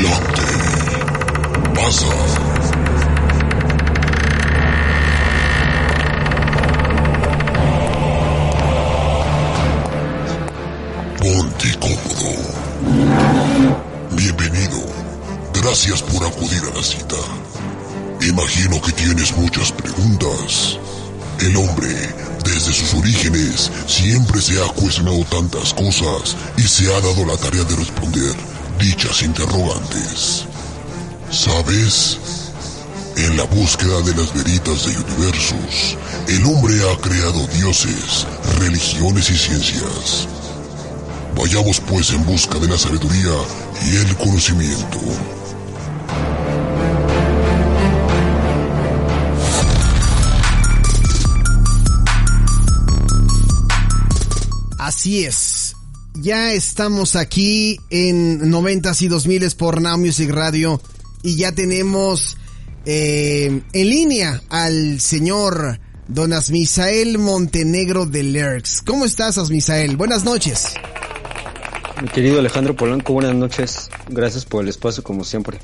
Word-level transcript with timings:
Adelante. 0.00 0.42
Pasa. 1.74 2.06
Ponte 11.18 11.78
cómodo. 11.78 12.30
Bienvenido. 14.12 14.80
Gracias 15.52 16.02
por 16.02 16.26
acudir 16.26 16.62
a 16.72 16.76
la 16.76 16.82
cita. 16.82 17.16
Imagino 18.22 18.80
que 18.80 18.92
tienes 18.92 19.36
muchas 19.36 19.70
preguntas. 19.72 20.78
El 21.40 21.56
hombre, 21.56 21.94
desde 22.44 22.72
sus 22.72 22.94
orígenes, 22.94 23.70
siempre 23.86 24.40
se 24.40 24.62
ha 24.62 24.68
cuestionado 24.68 25.24
tantas 25.24 25.74
cosas 25.74 26.36
y 26.56 26.62
se 26.62 26.86
ha 26.94 27.00
dado 27.00 27.26
la 27.26 27.36
tarea 27.36 27.64
de 27.64 27.76
responder 27.76 28.59
dichas 28.80 29.22
interrogantes. 29.22 30.46
¿Sabes? 31.30 32.18
En 33.16 33.36
la 33.36 33.44
búsqueda 33.44 34.00
de 34.00 34.14
las 34.14 34.32
veritas 34.32 34.86
de 34.86 34.96
universos, 34.98 35.98
el 36.26 36.44
hombre 36.46 36.74
ha 36.88 36.96
creado 37.00 37.46
dioses, 37.48 38.26
religiones 38.58 39.30
y 39.30 39.36
ciencias. 39.36 40.26
Vayamos 41.36 41.80
pues 41.80 42.10
en 42.10 42.24
busca 42.24 42.58
de 42.58 42.68
la 42.68 42.78
sabiduría 42.78 43.34
y 43.86 43.96
el 43.96 44.16
conocimiento. 44.16 44.98
Así 54.78 55.24
es. 55.24 55.69
Ya 56.14 56.52
estamos 56.52 57.16
aquí 57.16 57.80
en 57.88 58.50
90s 58.50 59.02
y 59.02 59.08
2000 59.08 59.50
por 59.56 59.80
Now 59.80 59.96
Music 59.96 60.30
Radio 60.30 60.80
y 61.22 61.36
ya 61.36 61.52
tenemos 61.52 62.36
eh, 62.84 63.62
en 63.72 63.90
línea 63.90 64.42
al 64.48 65.00
señor 65.00 65.78
Don 66.08 66.32
Asmisael 66.32 67.18
Montenegro 67.18 68.06
de 68.06 68.24
Lerx. 68.24 68.82
¿Cómo 68.82 69.04
estás, 69.04 69.38
Asmisael? 69.38 69.96
Buenas 69.96 70.24
noches. 70.24 70.74
Mi 72.02 72.08
querido 72.08 72.40
Alejandro 72.40 72.74
Polanco, 72.74 73.12
buenas 73.12 73.34
noches. 73.34 73.88
Gracias 74.08 74.44
por 74.44 74.64
el 74.64 74.68
espacio, 74.68 75.04
como 75.04 75.22
siempre. 75.22 75.58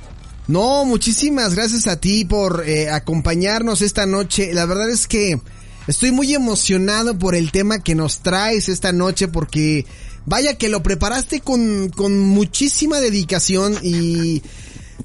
No, 0.47 0.85
muchísimas 0.85 1.55
gracias 1.55 1.89
a 1.89 2.01
ti 2.01 2.25
por 2.25 2.63
eh, 2.67 2.89
acompañarnos 2.89 3.83
esta 3.83 4.07
noche. 4.07 4.55
La 4.55 4.65
verdad 4.65 4.89
es 4.91 5.09
que 5.09 5.41
estoy 5.89 6.13
muy 6.13 6.33
emocionado 6.35 7.19
por 7.19 7.35
el 7.35 7.51
tema 7.51 7.81
que 7.81 7.97
nos 7.97 8.21
traes 8.21 8.69
esta 8.69 8.93
noche 8.93 9.27
porque 9.27 9.87
vaya 10.27 10.59
que 10.59 10.69
lo 10.69 10.83
preparaste 10.83 11.41
con, 11.41 11.89
con 11.89 12.19
muchísima 12.21 13.01
dedicación 13.01 13.77
y 13.83 14.43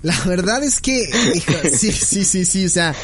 la 0.01 0.19
verdad 0.25 0.63
es 0.63 0.81
que 0.81 1.09
hijo, 1.33 1.53
sí, 1.71 1.91
sí, 1.91 2.25
sí, 2.25 2.43
sí, 2.45 2.65
o 2.65 2.69
sea, 2.69 2.95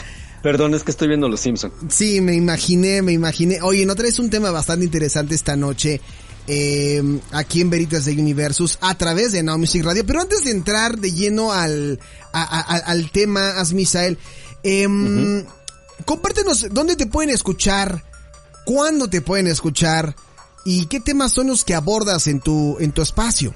Perdón, 0.42 0.74
es 0.76 0.84
que 0.84 0.92
estoy 0.92 1.08
viendo 1.08 1.28
Los 1.28 1.42
Simpson. 1.42 1.72
Sí, 1.90 2.22
me 2.22 2.36
imaginé, 2.36 3.02
me 3.02 3.12
imaginé. 3.12 3.60
Oye, 3.62 3.86
no 3.86 3.96
traes 3.96 4.20
un 4.20 4.30
tema 4.30 4.52
bastante 4.52 4.86
interesante 4.86 5.36
esta 5.36 5.56
noche. 5.56 6.00
Eh, 6.48 7.04
aquí 7.32 7.60
en 7.60 7.70
Veritas 7.70 8.06
de 8.06 8.14
Universus 8.14 8.78
a 8.80 8.96
través 8.98 9.34
de 9.34 9.44
Now 9.44 9.58
Music 9.58 9.84
Radio. 9.84 10.06
Pero 10.06 10.22
antes 10.22 10.44
de 10.46 10.52
entrar 10.52 11.00
de 11.00 11.12
lleno 11.12 11.52
al, 11.52 12.00
a, 12.32 12.44
a, 12.44 12.78
al 12.78 13.12
tema, 13.12 13.60
Asmisael, 13.60 14.18
eh, 14.64 14.88
uh-huh. 14.88 15.46
compártenos 16.06 16.68
dónde 16.72 16.96
te 16.96 17.08
pueden 17.08 17.32
escuchar, 17.32 18.06
cuándo 18.64 19.10
te 19.10 19.22
pueden 19.22 19.48
escuchar 19.48 20.16
y 20.70 20.88
qué 20.88 21.00
temas 21.00 21.32
son 21.32 21.48
los 21.48 21.64
que 21.64 21.76
abordas 21.76 22.28
en 22.28 22.42
tu, 22.42 22.76
en 22.82 22.92
tu 22.92 23.02
espacio. 23.02 23.56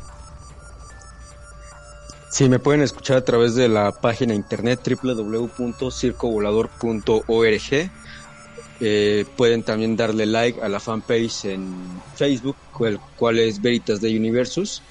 Sí, 2.30 2.48
me 2.48 2.58
pueden 2.58 2.82
escuchar 2.82 3.18
a 3.18 3.26
través 3.26 3.54
de 3.54 3.68
la 3.68 3.92
página 3.92 4.34
internet 4.34 4.80
www.circovolador.org. 5.04 7.92
Eh, 8.80 9.26
pueden 9.36 9.64
también 9.64 9.98
darle 9.98 10.26
like 10.26 10.62
a 10.62 10.70
la 10.70 10.80
fanpage 10.80 11.44
en 11.44 11.76
Facebook, 12.16 12.56
el 12.80 12.98
cual 13.18 13.40
es 13.40 13.62
Veritas 13.62 14.00
de 14.00 14.16
Universus. 14.16 14.82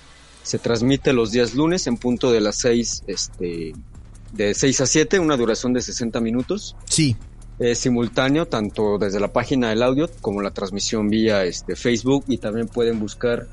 Se 0.42 0.58
transmite 0.58 1.14
los 1.14 1.30
días 1.30 1.54
lunes 1.54 1.86
en 1.86 1.96
punto 1.96 2.30
de 2.30 2.42
las 2.42 2.56
6, 2.56 3.04
este, 3.06 3.72
de 4.32 4.52
6 4.52 4.80
a 4.82 4.86
7, 4.86 5.18
una 5.20 5.38
duración 5.38 5.72
de 5.72 5.80
60 5.80 6.20
minutos. 6.20 6.76
Sí. 6.84 7.16
Es 7.60 7.78
simultáneo 7.80 8.46
tanto 8.46 8.96
desde 8.96 9.20
la 9.20 9.34
página 9.34 9.68
del 9.68 9.82
audio 9.82 10.08
como 10.22 10.40
la 10.40 10.50
transmisión 10.50 11.10
vía 11.10 11.44
este, 11.44 11.76
Facebook 11.76 12.24
y 12.26 12.38
también 12.38 12.68
pueden 12.68 12.98
buscar 12.98 13.46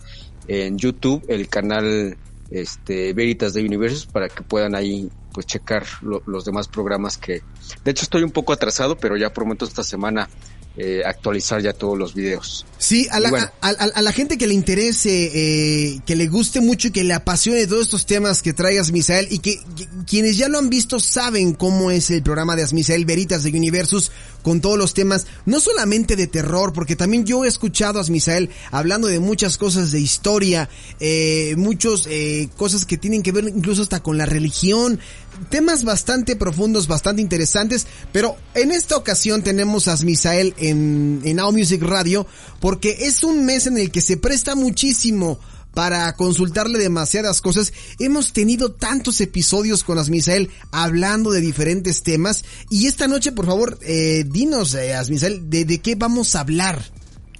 en 0.47 0.77
YouTube 0.77 1.25
el 1.27 1.49
canal 1.49 2.17
este 2.49 3.11
Veritas 3.11 3.53
de 3.53 3.65
Universos 3.65 4.05
para 4.05 4.29
que 4.29 4.43
puedan 4.43 4.75
ahí 4.75 5.09
pues 5.33 5.45
checar 5.45 5.83
lo, 6.01 6.23
los 6.25 6.45
demás 6.45 6.69
programas 6.69 7.17
que 7.17 7.41
de 7.83 7.91
hecho 7.91 8.03
estoy 8.03 8.23
un 8.23 8.31
poco 8.31 8.53
atrasado 8.53 8.97
pero 8.97 9.17
ya 9.17 9.33
prometo 9.33 9.65
esta 9.65 9.83
semana 9.83 10.29
eh, 10.77 11.01
actualizar 11.03 11.59
ya 11.61 11.73
todos 11.73 11.97
los 11.97 12.13
videos. 12.13 12.65
Sí, 12.77 13.07
a 13.09 13.19
la, 13.19 13.31
bueno. 13.31 13.49
a, 13.61 13.69
a, 13.69 13.71
a 13.71 14.01
la 14.03 14.11
gente 14.11 14.37
que 14.37 14.45
le 14.45 14.53
interese, 14.53 15.31
eh, 15.33 15.99
que 16.05 16.15
le 16.15 16.27
guste 16.27 16.61
mucho 16.61 16.89
y 16.89 16.91
que 16.91 17.03
le 17.03 17.15
apasione 17.15 17.65
todos 17.65 17.81
estos 17.81 18.05
temas 18.05 18.43
que 18.43 18.53
trae 18.53 18.77
Asmisael 18.77 19.27
y 19.31 19.39
que, 19.39 19.59
que, 19.75 19.87
quienes 20.05 20.37
ya 20.37 20.47
lo 20.49 20.59
han 20.59 20.69
visto 20.69 20.99
saben 20.99 21.53
cómo 21.53 21.89
es 21.89 22.11
el 22.11 22.21
programa 22.21 22.55
de 22.55 22.61
Asmisael 22.61 23.05
Veritas 23.05 23.41
de 23.41 23.49
Universus 23.49 24.11
con 24.47 24.61
todos 24.61 24.77
los 24.77 24.93
temas, 24.93 25.27
no 25.45 25.59
solamente 25.59 26.15
de 26.15 26.25
terror, 26.25 26.71
porque 26.71 26.95
también 26.95 27.25
yo 27.25 27.43
he 27.43 27.49
escuchado 27.49 27.99
a 27.99 28.01
Asmisael 28.01 28.49
hablando 28.71 29.09
de 29.09 29.19
muchas 29.19 29.57
cosas 29.57 29.91
de 29.91 29.99
historia, 29.99 30.69
eh, 31.01 31.53
muchos 31.57 32.07
eh, 32.09 32.47
cosas 32.55 32.85
que 32.85 32.97
tienen 32.97 33.23
que 33.23 33.33
ver 33.33 33.43
incluso 33.43 33.81
hasta 33.81 34.01
con 34.01 34.17
la 34.17 34.25
religión, 34.25 35.01
temas 35.49 35.83
bastante 35.83 36.37
profundos, 36.37 36.87
bastante 36.87 37.21
interesantes, 37.21 37.87
pero 38.13 38.37
en 38.53 38.71
esta 38.71 38.95
ocasión 38.95 39.43
tenemos 39.43 39.89
a 39.89 39.93
Asmisael 39.93 40.53
en, 40.55 41.19
en 41.25 41.35
Now 41.35 41.51
Music 41.51 41.81
Radio 41.81 42.25
porque 42.61 42.99
es 43.01 43.25
un 43.25 43.43
mes 43.43 43.67
en 43.67 43.77
el 43.77 43.91
que 43.91 43.99
se 43.99 44.15
presta 44.15 44.55
muchísimo 44.55 45.39
para 45.77 46.11
consultarle 46.13 46.79
demasiadas 46.79 47.39
cosas. 47.39 47.71
Hemos 47.99 48.33
tenido 48.33 48.71
tantos 48.71 49.21
episodios 49.21 49.83
con 49.83 49.99
Asmisael 49.99 50.49
hablando 50.71 51.29
de 51.29 51.39
diferentes 51.39 52.01
temas 52.01 52.43
y 52.71 52.87
esta 52.87 53.07
noche, 53.07 53.31
por 53.31 53.45
favor, 53.45 53.77
eh, 53.83 54.23
dinos, 54.25 54.73
eh, 54.73 54.95
Asmisael, 54.95 55.51
de, 55.51 55.65
de 55.65 55.79
qué 55.79 55.93
vamos 55.93 56.33
a 56.33 56.39
hablar 56.39 56.81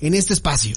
en 0.02 0.14
este 0.14 0.36
espacio. 0.36 0.75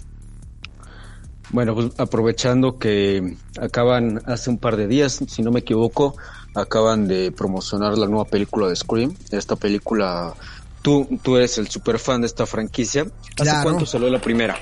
Bueno, 1.51 1.75
pues 1.75 1.89
aprovechando 1.99 2.79
que 2.79 3.37
acaban 3.61 4.23
hace 4.25 4.49
un 4.49 4.57
par 4.57 4.79
de 4.79 4.87
días, 4.87 5.21
si 5.29 5.43
no 5.43 5.51
me 5.51 5.61
equivoco, 5.61 6.17
acaban 6.55 7.09
de 7.09 7.31
promocionar 7.31 7.99
la 7.99 8.07
nueva 8.07 8.25
película 8.25 8.69
de 8.69 8.77
Scream. 8.77 9.15
Esta 9.33 9.57
película, 9.57 10.33
tú, 10.81 11.07
tú 11.23 11.37
eres 11.37 11.59
el 11.59 11.69
super 11.69 11.99
fan 11.99 12.23
de 12.23 12.27
esta 12.27 12.47
franquicia. 12.47 13.03
¿Hace 13.03 13.35
claro. 13.35 13.65
cuánto 13.65 13.85
salió 13.85 14.09
la 14.09 14.19
primera? 14.19 14.57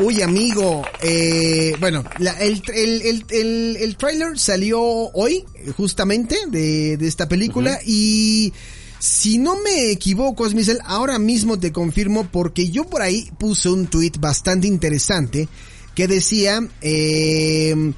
Uy, 0.00 0.22
amigo, 0.22 0.82
eh, 1.02 1.76
bueno, 1.78 2.04
la, 2.18 2.32
el, 2.40 2.62
el, 2.74 3.02
el, 3.02 3.24
el, 3.30 3.76
el 3.80 3.96
trailer 3.96 4.38
salió 4.38 4.80
hoy, 4.82 5.44
justamente, 5.76 6.36
de, 6.48 6.96
de 6.96 7.06
esta 7.06 7.28
película, 7.28 7.72
uh 7.72 7.74
-huh. 7.74 7.86
y 7.86 8.52
si 8.98 9.38
no 9.38 9.56
me 9.62 9.92
equivoco, 9.92 10.48
Smisel, 10.48 10.80
ahora 10.84 11.18
mismo 11.18 11.58
te 11.60 11.70
confirmo, 11.72 12.26
porque 12.30 12.70
yo 12.70 12.84
por 12.84 13.02
ahí 13.02 13.30
puse 13.38 13.68
un 13.68 13.86
tweet 13.86 14.12
bastante 14.18 14.66
interesante, 14.66 15.48
que 15.94 16.08
decía, 16.08 16.66
eh, 16.80 17.92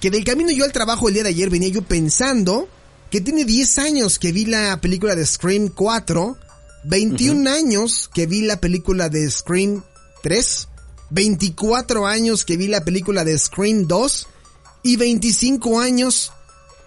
que 0.00 0.10
del 0.10 0.24
camino 0.24 0.50
yo 0.50 0.64
al 0.64 0.72
trabajo 0.72 1.08
el 1.08 1.14
día 1.14 1.22
de 1.22 1.30
ayer 1.30 1.48
venía 1.48 1.68
yo 1.70 1.82
pensando 1.82 2.68
que 3.10 3.20
tiene 3.22 3.44
10 3.44 3.78
años 3.78 4.18
que 4.18 4.32
vi 4.32 4.44
la 4.44 4.80
película 4.80 5.14
de 5.14 5.24
Scream 5.24 5.68
4, 5.68 6.36
21 6.84 7.40
uh 7.40 7.44
-huh. 7.44 7.56
años 7.56 8.10
que 8.12 8.26
vi 8.26 8.42
la 8.42 8.60
película 8.60 9.08
de 9.08 9.30
Scream 9.30 9.82
3, 10.22 10.68
24 11.10 12.06
años 12.06 12.44
que 12.44 12.56
vi 12.56 12.68
la 12.68 12.84
película 12.84 13.24
de 13.24 13.38
Scream 13.38 13.86
2 13.86 14.28
y 14.82 14.96
25 14.96 15.80
años 15.80 16.32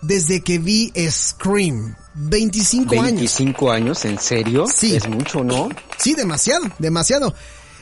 desde 0.02 0.42
que 0.42 0.60
vi 0.60 0.92
Scream. 1.10 1.96
25, 2.16 2.90
25 2.90 2.94
años. 2.94 3.06
25 3.06 3.72
años, 3.72 4.06
¿en 4.06 4.20
serio? 4.20 4.66
Sí. 4.74 4.96
Es 4.96 5.08
mucho, 5.08 5.44
¿no? 5.44 5.70
Sí, 5.98 6.16
demasiado, 6.16 6.66
demasiado. 6.80 7.34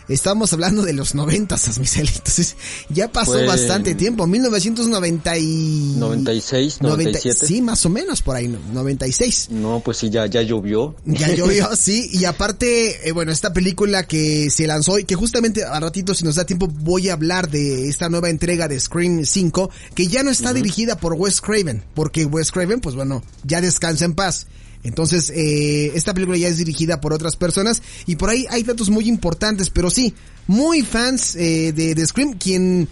Estamos 0.10 0.54
hablando 0.54 0.84
de 0.84 0.94
los 0.94 1.16
noventas, 1.16 1.68
Asmisel. 1.68 2.08
Entonces, 2.08 2.56
ya 2.90 3.12
pasó 3.12 3.34
Fue 3.34 3.46
bastante 3.46 3.94
tiempo. 3.94 4.26
1990 4.26 5.38
y... 5.38 5.96
96, 5.98 6.82
97. 6.82 7.30
90, 7.30 7.46
sí, 7.46 7.62
más 7.62 7.86
o 7.86 7.90
menos 7.90 8.22
por 8.22 8.36
ahí, 8.36 8.48
96. 8.48 9.50
No, 9.52 9.82
pues 9.84 9.98
sí, 9.98 10.10
ya, 10.10 10.26
ya 10.26 10.42
llovió. 10.42 10.96
Ya 11.06 11.30
llovió, 11.36 11.76
sí. 11.76 12.10
Y 12.14 12.26
aparte, 12.26 13.08
eh, 13.08 13.12
bueno, 13.12 13.32
esta 13.32 13.52
película 13.52 14.08
que 14.08 14.50
se 14.50 14.66
lanzó 14.66 14.98
y 14.98 15.04
que 15.04 15.16
justamente 15.16 15.66
a 15.66 15.80
ratito, 15.80 16.14
si 16.14 16.24
nos 16.24 16.36
da 16.36 16.46
tiempo, 16.46 16.68
voy 16.68 17.10
a 17.10 17.14
hablar 17.14 17.50
de 17.50 17.90
esta 17.90 18.08
nueva 18.08 18.30
entrega 18.30 18.68
de 18.68 18.80
Scream 18.80 19.26
5, 19.26 19.70
que 19.94 20.08
ya 20.08 20.24
no 20.24 20.32
está 20.32 20.50
uh 20.50 20.52
-huh. 20.52 20.56
dirigida 20.56 20.98
por 20.98 21.14
Wes 21.14 21.42
Craven, 21.42 21.84
porque 21.94 22.26
Wes 22.26 22.52
Craven, 22.52 22.80
pues 22.80 22.96
bueno, 22.96 23.24
ya 23.44 23.60
descansa 23.60 24.06
en 24.06 24.14
paz. 24.14 24.48
Entonces, 24.88 25.30
eh, 25.36 25.92
esta 25.96 26.14
película 26.14 26.38
ya 26.38 26.48
es 26.48 26.58
dirigida 26.58 27.02
por 27.02 27.14
otras 27.14 27.36
personas 27.36 27.82
y 28.06 28.16
por 28.16 28.30
ahí 28.30 28.46
hay 28.50 28.64
datos 28.64 28.90
muy 28.90 29.08
importantes, 29.08 29.70
pero 29.70 29.90
sí, 29.90 30.14
muy 30.48 30.82
fans 30.82 31.36
eh, 31.36 31.74
de, 31.74 31.94
de, 31.94 32.06
Scream, 32.06 32.34
quien 32.38 32.88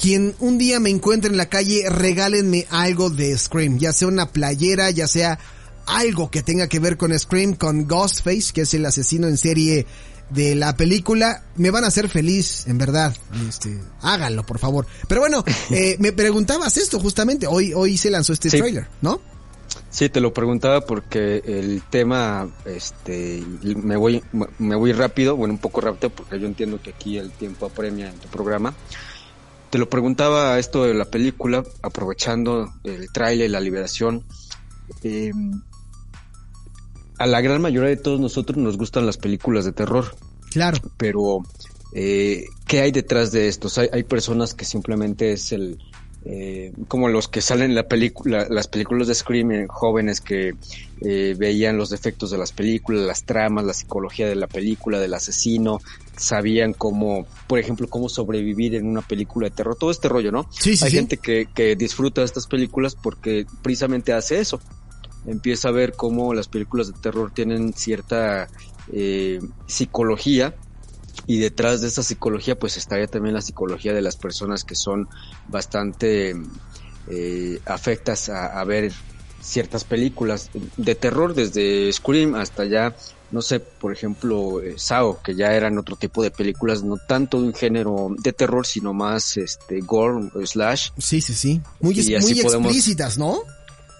quien 0.00 0.34
un 0.38 0.58
día 0.58 0.78
me 0.80 0.90
encuentre 0.90 1.30
en 1.30 1.36
la 1.36 1.48
calle, 1.48 1.88
regálenme 1.88 2.66
algo 2.70 3.10
de 3.10 3.36
Scream, 3.36 3.78
ya 3.78 3.92
sea 3.92 4.08
una 4.08 4.30
playera, 4.30 4.90
ya 4.90 5.06
sea 5.08 5.38
algo 5.86 6.30
que 6.30 6.42
tenga 6.42 6.68
que 6.68 6.78
ver 6.78 6.96
con 6.96 7.16
Scream, 7.18 7.54
con 7.54 7.86
Ghostface, 7.86 8.52
que 8.52 8.62
es 8.62 8.74
el 8.74 8.86
asesino 8.86 9.26
en 9.26 9.36
serie 9.36 9.86
de 10.30 10.54
la 10.54 10.76
película, 10.76 11.44
me 11.56 11.70
van 11.70 11.84
a 11.84 11.86
hacer 11.88 12.08
feliz, 12.08 12.64
en 12.66 12.78
verdad. 12.78 13.16
Este, 13.48 13.78
háganlo, 14.02 14.44
por 14.44 14.58
favor. 14.58 14.86
Pero 15.08 15.20
bueno, 15.20 15.44
eh, 15.70 15.96
me 15.98 16.12
preguntabas 16.12 16.76
esto 16.76 17.00
justamente, 17.00 17.46
hoy, 17.46 17.72
hoy 17.72 17.96
se 17.96 18.10
lanzó 18.10 18.32
este 18.32 18.50
trailer, 18.50 18.88
¿no? 19.00 19.20
Sí, 19.90 20.10
te 20.10 20.20
lo 20.20 20.34
preguntaba 20.34 20.82
porque 20.82 21.42
el 21.46 21.82
tema, 21.88 22.48
este, 22.66 23.42
me 23.62 23.96
voy, 23.96 24.22
me 24.58 24.76
voy 24.76 24.92
rápido, 24.92 25.34
bueno, 25.34 25.54
un 25.54 25.60
poco 25.60 25.80
rápido 25.80 26.10
porque 26.10 26.38
yo 26.38 26.46
entiendo 26.46 26.80
que 26.82 26.90
aquí 26.90 27.16
el 27.16 27.30
tiempo 27.30 27.66
apremia 27.66 28.10
en 28.10 28.18
tu 28.18 28.28
programa. 28.28 28.74
Te 29.70 29.78
lo 29.78 29.88
preguntaba 29.88 30.58
esto 30.58 30.84
de 30.84 30.94
la 30.94 31.06
película, 31.06 31.64
aprovechando 31.82 32.72
el 32.84 33.10
tráiler, 33.12 33.50
la 33.50 33.60
liberación. 33.60 34.24
Eh, 35.02 35.32
a 37.18 37.26
la 37.26 37.40
gran 37.40 37.60
mayoría 37.60 37.90
de 37.90 37.96
todos 37.96 38.20
nosotros 38.20 38.58
nos 38.58 38.76
gustan 38.76 39.06
las 39.06 39.16
películas 39.16 39.64
de 39.64 39.72
terror. 39.72 40.16
Claro. 40.50 40.78
Pero, 40.96 41.40
eh, 41.94 42.44
¿qué 42.66 42.80
hay 42.80 42.92
detrás 42.92 43.32
de 43.32 43.48
estos? 43.48 43.76
Hay, 43.78 43.88
hay 43.92 44.04
personas 44.04 44.54
que 44.54 44.64
simplemente 44.64 45.32
es 45.32 45.52
el, 45.52 45.78
eh, 46.24 46.72
como 46.88 47.08
los 47.08 47.28
que 47.28 47.40
salen 47.40 47.70
en 47.70 47.74
la 47.76 47.88
película, 47.88 48.46
las 48.50 48.66
películas 48.66 49.06
de 49.06 49.14
Scream, 49.14 49.52
eh, 49.52 49.66
jóvenes 49.68 50.20
que 50.20 50.54
eh, 51.00 51.34
veían 51.38 51.76
los 51.76 51.90
defectos 51.90 52.30
de 52.30 52.38
las 52.38 52.52
películas, 52.52 53.02
las 53.06 53.24
tramas, 53.24 53.64
la 53.64 53.72
psicología 53.72 54.26
de 54.28 54.34
la 54.34 54.48
película, 54.48 54.98
del 54.98 55.14
asesino, 55.14 55.80
sabían 56.16 56.72
cómo, 56.72 57.26
por 57.46 57.58
ejemplo, 57.60 57.88
cómo 57.88 58.08
sobrevivir 58.08 58.74
en 58.74 58.86
una 58.86 59.02
película 59.02 59.48
de 59.48 59.54
terror, 59.54 59.76
todo 59.76 59.90
este 59.90 60.08
rollo, 60.08 60.32
¿no? 60.32 60.48
Sí, 60.50 60.76
sí, 60.76 60.84
Hay 60.84 60.90
sí. 60.90 60.96
gente 60.96 61.18
que, 61.18 61.48
que 61.54 61.76
disfruta 61.76 62.20
de 62.20 62.26
estas 62.26 62.46
películas 62.46 62.96
porque 62.96 63.46
precisamente 63.62 64.12
hace 64.12 64.40
eso. 64.40 64.60
Empieza 65.26 65.68
a 65.68 65.72
ver 65.72 65.92
cómo 65.92 66.34
las 66.34 66.48
películas 66.48 66.88
de 66.88 66.94
terror 67.00 67.30
tienen 67.32 67.72
cierta 67.74 68.48
eh, 68.92 69.40
psicología 69.66 70.54
y 71.26 71.38
detrás 71.38 71.80
de 71.80 71.88
esa 71.88 72.02
psicología 72.02 72.58
pues 72.58 72.76
estaría 72.76 73.06
también 73.06 73.34
la 73.34 73.42
psicología 73.42 73.92
de 73.92 74.02
las 74.02 74.16
personas 74.16 74.64
que 74.64 74.74
son 74.74 75.08
bastante 75.48 76.34
eh, 77.08 77.60
afectas 77.66 78.28
a, 78.28 78.60
a, 78.60 78.64
ver 78.64 78.92
ciertas 79.40 79.84
películas 79.84 80.50
de 80.76 80.94
terror 80.94 81.34
desde 81.34 81.92
Scream 81.92 82.34
hasta 82.34 82.64
ya 82.64 82.94
no 83.30 83.42
sé 83.42 83.60
por 83.60 83.92
ejemplo 83.92 84.62
eh, 84.62 84.74
Sao 84.76 85.20
que 85.22 85.34
ya 85.34 85.54
eran 85.54 85.78
otro 85.78 85.96
tipo 85.96 86.22
de 86.22 86.30
películas 86.30 86.82
no 86.82 86.96
tanto 86.96 87.40
de 87.40 87.48
un 87.48 87.54
género 87.54 88.08
de 88.18 88.32
terror 88.32 88.66
sino 88.66 88.92
más 88.94 89.36
este 89.36 89.80
gore 89.80 90.30
slash. 90.44 90.90
Sí 90.98 91.20
sí 91.20 91.34
sí. 91.34 91.60
Muy, 91.80 91.94
muy 91.94 92.42
podemos... 92.42 92.66
explícitas 92.66 93.18
no 93.18 93.42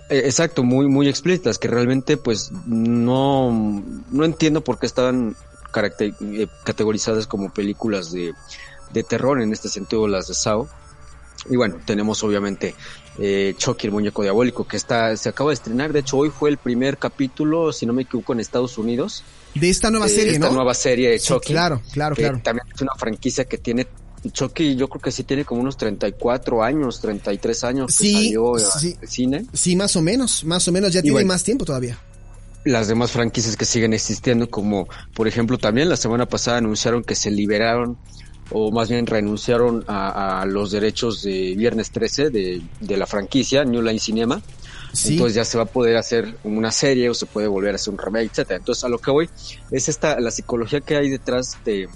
eh, 0.09 0.23
Exacto, 0.25 0.63
muy, 0.65 0.89
muy 0.89 1.09
explícitas, 1.09 1.59
que 1.59 1.69
realmente 1.69 2.17
pues 2.17 2.51
no, 2.67 3.83
no 4.11 4.25
entiendo 4.25 4.65
por 4.65 4.79
qué 4.79 4.87
estaban 4.87 5.37
categorizadas 5.73 7.27
como 7.27 7.53
películas 7.53 8.13
de, 8.13 8.35
de, 8.93 9.03
terror, 9.03 9.41
en 9.41 9.53
este 9.53 9.69
sentido 9.69 10.09
las 10.09 10.29
de 10.29 10.35
Sao. 10.35 10.69
Y 11.49 11.57
bueno, 11.57 11.77
tenemos 11.87 12.23
obviamente 12.25 12.75
eh, 13.19 13.55
Chucky, 13.57 13.87
el 13.87 13.93
muñeco 13.93 14.23
diabólico, 14.23 14.67
que 14.67 14.77
está, 14.77 15.17
se 15.17 15.29
acaba 15.29 15.51
de 15.51 15.55
estrenar. 15.55 15.93
De 15.93 16.01
hecho, 16.01 16.17
hoy 16.17 16.31
fue 16.31 16.51
el 16.51 16.59
primer 16.59 16.99
capítulo, 16.99 17.73
si 17.73 17.87
no 17.87 17.93
me 17.93 18.03
equivoco, 18.03 18.33
en 18.33 18.41
Estados 18.41 18.77
Unidos. 18.77 19.25
De 19.55 19.71
esta 19.71 19.91
nueva 19.91 20.09
serie, 20.09 20.33
esta 20.33 20.49
¿no? 20.49 20.55
nueva 20.55 20.75
serie 20.75 21.11
de 21.11 21.21
Chucky. 21.21 21.49
Sí, 21.49 21.53
claro, 21.53 21.81
claro, 21.93 22.17
claro. 22.17 22.41
También 22.43 22.67
es 22.75 22.81
una 22.81 22.95
franquicia 22.97 23.45
que 23.45 23.59
tiene 23.59 23.87
Chucky 24.33 24.75
yo 24.75 24.89
creo 24.89 25.01
que 25.01 25.13
sí 25.13 25.25
tiene 25.25 25.45
como 25.45 25.61
unos 25.61 25.77
34 25.77 26.63
años, 26.63 27.01
33 27.01 27.65
años 27.65 27.95
sí, 27.95 28.07
que 28.07 28.13
salió 28.13 28.53
sí, 28.59 28.97
al 29.01 29.09
cine. 29.09 29.47
Sí, 29.53 29.77
más 29.77 29.95
o 29.97 30.03
menos, 30.03 30.45
más 30.45 30.67
o 30.69 30.73
menos, 30.73 30.93
ya 30.93 31.01
y 31.01 31.03
tiene 31.03 31.13
bueno, 31.15 31.29
más 31.29 31.45
tiempo 31.45 31.65
todavía. 31.65 31.99
Las 32.69 32.87
demás 32.87 33.13
franquicias 33.13 33.57
que 33.57 33.65
siguen 33.65 33.95
existiendo, 33.95 34.51
como 34.51 34.89
por 35.15 35.27
ejemplo 35.27 35.57
también 35.57 35.89
la 35.89 35.97
semana 35.97 36.27
pasada 36.27 36.59
anunciaron 36.59 37.03
que 37.03 37.15
se 37.15 37.31
liberaron 37.31 37.97
o 38.51 38.71
más 38.71 38.91
bien 38.91 39.07
renunciaron 39.07 39.85
a, 39.89 40.43
a 40.43 40.47
los 40.47 40.71
derechos 40.71 41.23
de 41.23 41.55
Viernes 41.57 41.91
13 41.91 42.31
de, 42.31 42.63
de 42.81 42.97
la 42.97 43.07
franquicia 43.07 43.65
New 43.65 43.81
Line 43.81 43.99
Cinema. 43.99 44.43
Sí. 44.93 45.15
Entonces 45.15 45.35
ya 45.35 45.45
se 45.45 45.57
va 45.57 45.65
a 45.65 45.67
poder 45.67 45.97
hacer 45.97 46.37
una 46.45 46.71
serie 46.71 47.09
o 47.09 47.15
se 47.15 47.27
puede 47.27 47.47
volver 47.47 47.73
a 47.73 47.77
hacer 47.77 47.93
un 47.93 47.99
remake, 47.99 48.31
etcétera. 48.31 48.59
Entonces 48.59 48.85
a 48.85 48.89
lo 48.89 48.99
que 48.99 49.11
voy 49.11 49.31
es 49.71 49.89
esta 49.89 50.21
la 50.21 50.31
psicología 50.31 50.81
que 50.81 50.97
hay 50.97 51.09
detrás 51.09 51.57
de 51.65 51.89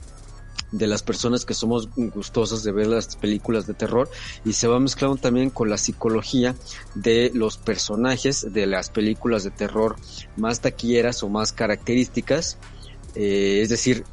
de 0.73 0.87
las 0.87 1.03
personas 1.03 1.45
que 1.45 1.55
somos 1.55 1.89
gustosas 1.97 2.63
de 2.63 2.73
ver 2.73 2.87
las 2.87 3.17
películas 3.17 3.67
de 3.67 3.75
terror 3.75 4.11
y 4.45 4.55
se 4.55 4.67
va 4.67 4.81
mezclando 4.81 5.17
también 5.17 5.51
con 5.51 5.69
la 5.69 5.77
psicología 5.77 6.57
de 6.95 7.31
los 7.35 7.59
personajes 7.59 8.53
de 8.53 8.67
las 8.67 8.89
películas 8.91 9.45
de 9.45 9.51
terror 9.51 9.97
más 10.37 10.61
taquilleras 10.61 11.23
o 11.23 11.29
más 11.29 11.53
características, 11.53 12.59
eh, 13.15 13.61
es 13.63 13.69
decir, 13.69 14.05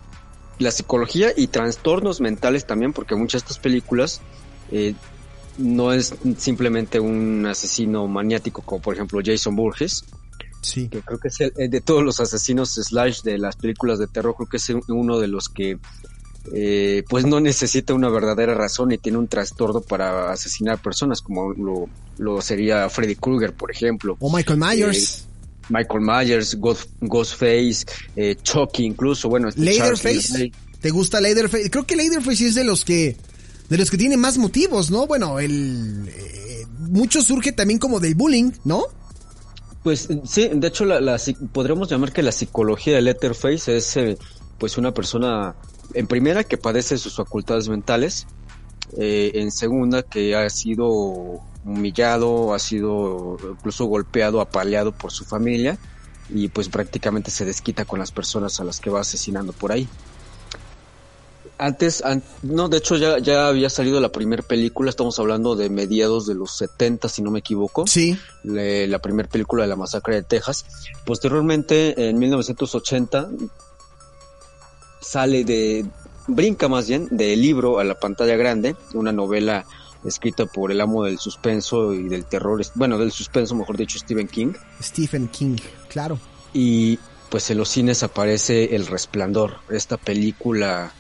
la 0.59 0.71
psicología 0.71 1.31
y 1.35 1.47
trastornos 1.47 2.19
mentales 2.19 2.67
también, 2.67 2.91
porque 2.91 3.15
muchas 3.15 3.43
de 3.43 3.45
estas 3.45 3.59
películas 3.59 4.21
eh, 4.71 4.93
no 5.57 5.93
es 5.93 6.13
simplemente 6.37 6.99
un 6.99 7.45
asesino 7.45 8.07
maniático 8.07 8.61
como 8.61 8.81
por 8.81 8.95
ejemplo 8.95 9.21
Jason 9.23 9.55
Burgess, 9.55 10.03
Sí. 10.61 10.89
Que 10.89 11.01
creo 11.01 11.19
que 11.19 11.29
es 11.29 11.39
el, 11.39 11.69
de 11.69 11.81
todos 11.81 12.03
los 12.03 12.19
asesinos 12.19 12.73
slash 12.73 13.21
de 13.21 13.37
las 13.37 13.55
películas 13.55 13.99
de 13.99 14.07
terror, 14.07 14.35
creo 14.35 14.49
que 14.49 14.57
es 14.57 14.69
uno 14.89 15.19
de 15.19 15.27
los 15.27 15.47
que 15.47 15.79
eh, 16.53 17.03
pues 17.09 17.25
no 17.25 17.39
necesita 17.39 17.93
una 17.93 18.09
verdadera 18.09 18.53
razón 18.53 18.91
y 18.91 18.97
tiene 18.97 19.17
un 19.17 19.27
trastorno 19.27 19.81
para 19.81 20.31
asesinar 20.31 20.81
personas 20.81 21.21
como 21.21 21.53
lo, 21.53 21.89
lo 22.17 22.41
sería 22.41 22.89
Freddy 22.89 23.15
Krueger, 23.15 23.53
por 23.53 23.71
ejemplo. 23.71 24.17
O 24.19 24.35
Michael 24.35 24.59
Myers. 24.59 25.19
Eh, 25.19 25.29
Michael 25.69 26.01
Myers, 26.01 26.55
Ghost, 26.55 26.89
Ghostface, 27.01 27.85
eh, 28.15 28.35
Chucky 28.41 28.85
incluso, 28.85 29.29
bueno. 29.29 29.49
Este 29.49 30.51
¿Te 30.81 30.91
gusta 30.91 31.19
Leatherface? 31.19 31.69
Creo 31.69 31.85
que 31.85 31.95
Leatherface 31.95 32.47
es 32.47 32.55
de 32.55 32.63
los 32.63 32.85
que 32.85 33.17
de 33.69 33.77
los 33.77 33.91
que 33.91 33.97
tiene 33.97 34.17
más 34.17 34.37
motivos, 34.37 34.89
¿no? 34.89 35.05
Bueno, 35.05 35.39
el 35.39 36.07
eh, 36.07 36.65
mucho 36.79 37.21
surge 37.21 37.51
también 37.51 37.79
como 37.79 37.99
del 37.99 38.15
bullying, 38.15 38.51
¿no? 38.63 38.83
Pues 39.83 40.09
sí, 40.25 40.49
de 40.53 40.67
hecho 40.67 40.85
la, 40.85 40.99
la 40.99 41.19
podríamos 41.53 41.89
llamar 41.89 42.11
que 42.11 42.23
la 42.23 42.31
psicología 42.31 42.95
de 42.95 43.01
Leatherface 43.01 43.77
es 43.77 43.97
eh, 43.97 44.17
pues 44.57 44.77
una 44.77 44.93
persona 44.93 45.55
en 45.93 46.07
primera 46.07 46.43
que 46.43 46.57
padece 46.57 46.97
sus 46.97 47.15
facultades 47.15 47.69
mentales, 47.69 48.27
eh, 48.97 49.31
en 49.35 49.51
segunda 49.51 50.03
que 50.03 50.35
ha 50.35 50.49
sido 50.49 50.89
humillado, 51.65 52.53
ha 52.53 52.59
sido 52.59 53.37
incluso 53.51 53.85
golpeado, 53.85 54.41
apaleado 54.41 54.91
por 54.91 55.11
su 55.11 55.25
familia 55.25 55.77
y 56.29 56.47
pues 56.47 56.69
prácticamente 56.69 57.31
se 57.31 57.45
desquita 57.45 57.85
con 57.85 57.99
las 57.99 58.11
personas 58.11 58.59
a 58.59 58.63
las 58.63 58.79
que 58.79 58.89
va 58.89 59.01
asesinando 59.01 59.53
por 59.53 59.71
ahí. 59.71 59.87
Antes, 61.57 62.01
an 62.05 62.23
no, 62.41 62.69
de 62.69 62.77
hecho 62.77 62.95
ya, 62.95 63.19
ya 63.19 63.49
había 63.49 63.69
salido 63.69 63.99
la 63.99 64.13
primera 64.13 64.41
película, 64.41 64.89
estamos 64.89 65.19
hablando 65.19 65.57
de 65.57 65.69
mediados 65.69 66.25
de 66.25 66.33
los 66.33 66.55
70 66.55 67.09
si 67.09 67.21
no 67.21 67.31
me 67.31 67.39
equivoco. 67.39 67.85
Sí. 67.85 68.17
Le, 68.43 68.87
la 68.87 68.99
primera 68.99 69.27
película 69.27 69.63
de 69.63 69.69
la 69.69 69.75
masacre 69.75 70.15
de 70.15 70.23
Texas. 70.23 70.65
Posteriormente, 71.05 72.09
en 72.09 72.17
1980, 72.17 73.29
sale 74.99 75.43
de, 75.43 75.85
brinca 76.27 76.67
más 76.67 76.87
bien 76.87 77.07
del 77.11 77.41
libro 77.41 77.79
a 77.79 77.83
la 77.83 77.95
pantalla 77.95 78.35
grande, 78.35 78.75
una 78.93 79.11
novela 79.11 79.65
escrita 80.05 80.45
por 80.45 80.71
el 80.71 80.79
amo 80.81 81.03
del 81.03 81.19
suspenso 81.19 81.93
y 81.93 82.07
del 82.07 82.25
terror, 82.25 82.61
bueno, 82.75 82.97
del 82.97 83.11
suspenso, 83.11 83.55
mejor 83.55 83.77
dicho, 83.77 83.99
Stephen 83.99 84.27
King. 84.27 84.53
Stephen 84.81 85.27
King, 85.27 85.57
claro. 85.89 86.19
Y 86.53 86.99
pues 87.29 87.49
en 87.51 87.57
los 87.57 87.69
cines 87.69 88.03
aparece 88.03 88.75
El 88.75 88.87
Resplandor, 88.87 89.57
esta 89.69 89.97
película 89.97 90.93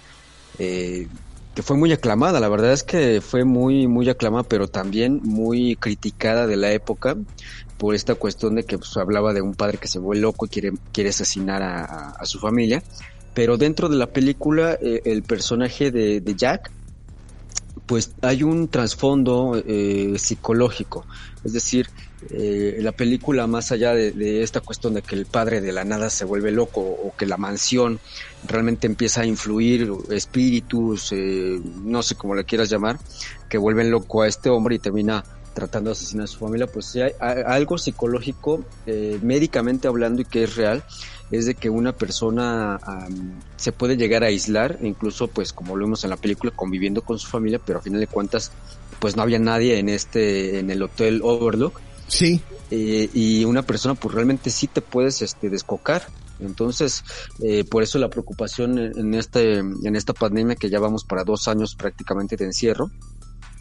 eh, 0.57 1.07
que 1.55 1.63
fue 1.63 1.77
muy 1.77 1.91
aclamada, 1.91 2.39
la 2.39 2.49
verdad 2.49 2.73
es 2.73 2.83
que 2.83 3.21
fue 3.21 3.45
muy, 3.45 3.87
muy 3.87 4.09
aclamada, 4.09 4.43
pero 4.43 4.67
también 4.67 5.21
muy 5.23 5.75
criticada 5.75 6.45
de 6.45 6.57
la 6.57 6.71
época 6.71 7.15
por 7.77 7.95
esta 7.95 8.15
cuestión 8.15 8.55
de 8.55 8.63
que 8.65 8.77
pues, 8.77 8.95
hablaba 8.97 9.33
de 9.33 9.41
un 9.41 9.55
padre 9.55 9.77
que 9.77 9.87
se 9.87 9.99
vuelve 9.99 10.21
loco 10.21 10.45
y 10.45 10.49
quiere, 10.49 10.73
quiere 10.91 11.11
asesinar 11.11 11.63
a, 11.63 11.85
a, 11.85 12.09
a 12.11 12.25
su 12.25 12.39
familia 12.39 12.83
pero 13.33 13.57
dentro 13.57 13.89
de 13.89 13.97
la 13.97 14.07
película 14.07 14.77
eh, 14.81 15.01
el 15.05 15.23
personaje 15.23 15.91
de, 15.91 16.35
Jack 16.35 16.71
pues 17.85 18.11
hay 18.21 18.43
un 18.43 18.67
trasfondo 18.67 19.61
eh, 19.65 20.13
psicológico. 20.17 21.05
Es 21.43 21.53
decir 21.53 21.89
eh, 22.31 22.77
la 22.81 22.91
película 22.91 23.47
más 23.47 23.71
allá 23.71 23.93
de, 23.93 24.11
de, 24.11 24.43
esta 24.43 24.59
cuestión 24.59 24.93
de 24.93 25.01
que 25.01 25.15
el 25.15 25.25
padre 25.25 25.61
de 25.61 25.71
la 25.71 25.85
nada 25.85 26.09
se 26.09 26.25
vuelve 26.25 26.51
loco 26.51 26.81
o 26.81 27.13
que 27.17 27.25
la 27.25 27.37
mansión 27.37 27.99
realmente 28.45 28.87
empieza 28.87 29.21
a 29.21 29.25
influir 29.25 29.89
espíritus 30.09 31.13
eh, 31.13 31.61
no 31.81 32.03
sé 32.03 32.15
cómo 32.15 32.35
le 32.35 32.43
quieras 32.43 32.69
llamar 32.69 32.99
que 33.47 33.57
vuelven 33.57 33.89
loco 33.89 34.21
a 34.21 34.27
este 34.27 34.49
hombre 34.49 34.75
y 34.75 34.79
termina 34.79 35.23
tratando 35.53 35.91
de 35.91 35.93
asesinar 35.93 36.25
a 36.25 36.27
su 36.27 36.39
familia 36.39 36.67
pues 36.67 36.87
sí 36.87 36.99
hay, 37.01 37.13
hay 37.21 37.41
algo 37.45 37.77
psicológico 37.77 38.65
eh, 38.85 39.17
médicamente 39.21 39.87
hablando 39.87 40.21
y 40.21 40.25
que 40.25 40.43
es 40.43 40.57
real 40.57 40.83
es 41.31 41.45
de 41.45 41.55
que 41.55 41.69
una 41.69 41.93
persona 41.93 42.79
se 43.57 43.71
puede 43.71 43.97
llegar 43.97 44.23
a 44.23 44.27
aislar, 44.27 44.79
incluso 44.81 45.27
pues 45.27 45.53
como 45.53 45.75
lo 45.75 45.85
vemos 45.85 46.03
en 46.03 46.09
la 46.09 46.17
película, 46.17 46.51
conviviendo 46.55 47.01
con 47.01 47.19
su 47.19 47.27
familia, 47.27 47.59
pero 47.63 47.79
a 47.79 47.81
final 47.81 47.99
de 47.99 48.07
cuentas 48.07 48.51
pues 48.99 49.15
no 49.15 49.21
había 49.21 49.39
nadie 49.39 49.79
en 49.79 49.89
este, 49.89 50.59
en 50.59 50.69
el 50.71 50.81
hotel 50.81 51.21
Overlook. 51.23 51.79
Sí. 52.07 52.41
Eh, 52.71 53.09
y 53.13 53.45
una 53.45 53.61
persona 53.63 53.95
pues 53.95 54.13
realmente 54.13 54.49
sí 54.49 54.67
te 54.67 54.81
puedes 54.81 55.21
este, 55.21 55.49
descocar. 55.49 56.07
Entonces, 56.39 57.03
eh, 57.41 57.63
por 57.65 57.83
eso 57.83 57.99
la 57.99 58.09
preocupación 58.09 58.77
en, 58.77 59.13
este, 59.13 59.59
en 59.59 59.95
esta 59.95 60.13
pandemia 60.13 60.55
que 60.55 60.69
ya 60.69 60.79
vamos 60.79 61.03
para 61.03 61.23
dos 61.23 61.47
años 61.47 61.75
prácticamente 61.75 62.37
de 62.37 62.45
encierro. 62.45 62.89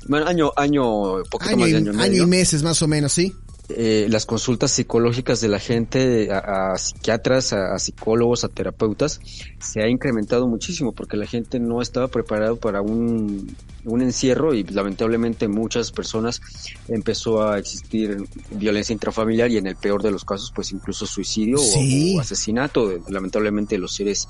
Bueno, 0.07 0.27
año, 0.27 0.53
año, 0.57 1.23
poquito 1.25 1.57
más 1.57 1.71
de 1.71 1.77
año, 1.77 2.01
año 2.01 2.23
y 2.23 2.27
meses 2.27 2.63
más 2.63 2.81
o 2.83 2.89
menos, 2.89 3.13
sí. 3.13 3.35
Eh, 3.71 4.07
las 4.09 4.25
consultas 4.25 4.71
psicológicas 4.71 5.43
de 5.43 5.49
la 5.49 5.59
gente 5.59 6.33
a, 6.33 6.79
psiquiatras, 6.79 7.53
a, 7.53 7.79
psicólogos, 7.79 8.43
a 8.43 8.49
terapeutas, 8.49 9.21
se 9.61 9.83
ha 9.83 9.89
incrementado 9.89 10.49
muchísimo 10.49 10.93
porque 10.93 11.19
la 11.19 11.27
gente 11.27 11.61
no 11.61 11.83
estaba 11.83 12.09
preparada 12.09 12.55
para 12.55 12.81
un, 12.81 13.55
un 13.85 14.01
encierro 14.01 14.55
y 14.55 14.65
lamentablemente 14.65 15.49
muchas 15.49 15.93
personas 15.93 16.41
empezó 16.89 17.43
a 17.43 17.59
existir 17.59 18.17
violencia 18.53 18.95
intrafamiliar 18.95 19.51
y 19.51 19.59
en 19.59 19.67
el 19.67 19.77
peor 19.77 20.03
de 20.03 20.13
los 20.13 20.25
casos 20.25 20.51
pues 20.55 20.73
incluso 20.73 21.07
suicidio 21.07 21.59
o, 21.61 22.21
asesinato 22.21 22.91
lamentablemente 23.09 23.75
de 23.75 23.81
los 23.81 23.95
seres 23.95 24.29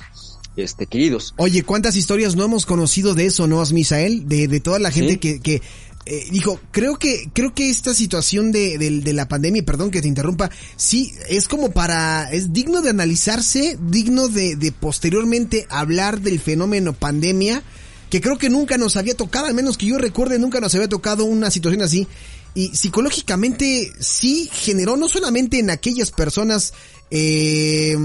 este, 0.57 0.87
queridos. 0.87 1.35
Oye, 1.37 1.62
¿cuántas 1.62 1.95
historias 1.95 2.35
no 2.35 2.45
hemos 2.45 2.66
conocido 2.66 3.14
de 3.14 3.26
eso, 3.26 3.47
no, 3.47 3.62
Misael? 3.73 4.28
De, 4.28 4.49
de 4.49 4.59
toda 4.59 4.80
la 4.80 4.90
gente 4.90 5.21
que, 5.21 5.40
que 5.40 5.62
eh, 6.10 6.26
dijo, 6.30 6.58
creo 6.70 6.98
que, 6.98 7.28
creo 7.34 7.52
que 7.52 7.68
esta 7.68 7.92
situación 7.92 8.50
de, 8.50 8.78
de, 8.78 9.12
la 9.12 9.28
pandemia, 9.28 9.62
perdón 9.62 9.90
que 9.90 10.00
te 10.00 10.08
interrumpa, 10.08 10.50
sí, 10.74 11.12
es 11.28 11.48
como 11.48 11.70
para, 11.72 12.32
es 12.32 12.54
digno 12.54 12.80
de 12.80 12.88
analizarse, 12.88 13.76
digno 13.78 14.28
de, 14.28 14.56
de 14.56 14.72
posteriormente 14.72 15.66
hablar 15.68 16.22
del 16.22 16.40
fenómeno 16.40 16.94
pandemia, 16.94 17.62
que 18.08 18.22
creo 18.22 18.38
que 18.38 18.48
nunca 18.48 18.78
nos 18.78 18.96
había 18.96 19.18
tocado, 19.18 19.48
al 19.48 19.54
menos 19.54 19.76
que 19.76 19.84
yo 19.84 19.98
recuerde, 19.98 20.38
nunca 20.38 20.60
nos 20.60 20.74
había 20.74 20.88
tocado 20.88 21.26
una 21.26 21.50
situación 21.50 21.82
así. 21.82 22.08
Y 22.54 22.74
psicológicamente 22.74 23.92
sí 24.00 24.48
generó 24.50 24.96
no 24.96 25.10
solamente 25.10 25.58
en 25.58 25.68
aquellas 25.68 26.10
personas 26.10 26.72
eh, 27.10 27.98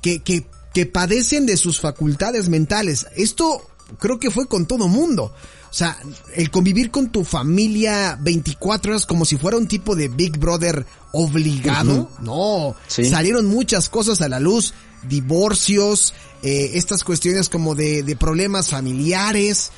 que, 0.00 0.20
que, 0.20 0.46
que 0.72 0.86
padecen 0.86 1.46
de 1.46 1.56
sus 1.56 1.80
facultades 1.80 2.48
mentales, 2.48 3.08
esto 3.16 3.68
creo 3.98 4.20
que 4.20 4.30
fue 4.30 4.46
con 4.46 4.66
todo 4.66 4.86
mundo. 4.86 5.34
O 5.72 5.74
sea, 5.74 5.96
el 6.36 6.50
convivir 6.50 6.90
con 6.90 7.10
tu 7.10 7.24
familia 7.24 8.18
24 8.20 8.92
horas 8.92 9.06
como 9.06 9.24
si 9.24 9.38
fuera 9.38 9.56
un 9.56 9.66
tipo 9.66 9.96
de 9.96 10.08
Big 10.08 10.36
Brother 10.38 10.84
obligado. 11.12 12.10
No, 12.20 12.76
salieron 12.86 13.46
muchas 13.46 13.88
cosas 13.88 14.20
a 14.20 14.28
la 14.28 14.38
luz, 14.38 14.74
divorcios, 15.08 16.12
eh, 16.42 16.72
estas 16.74 17.04
cuestiones 17.04 17.48
como 17.48 17.74
de, 17.74 18.02
de 18.02 18.16
problemas 18.16 18.68
familiares. 18.68 19.70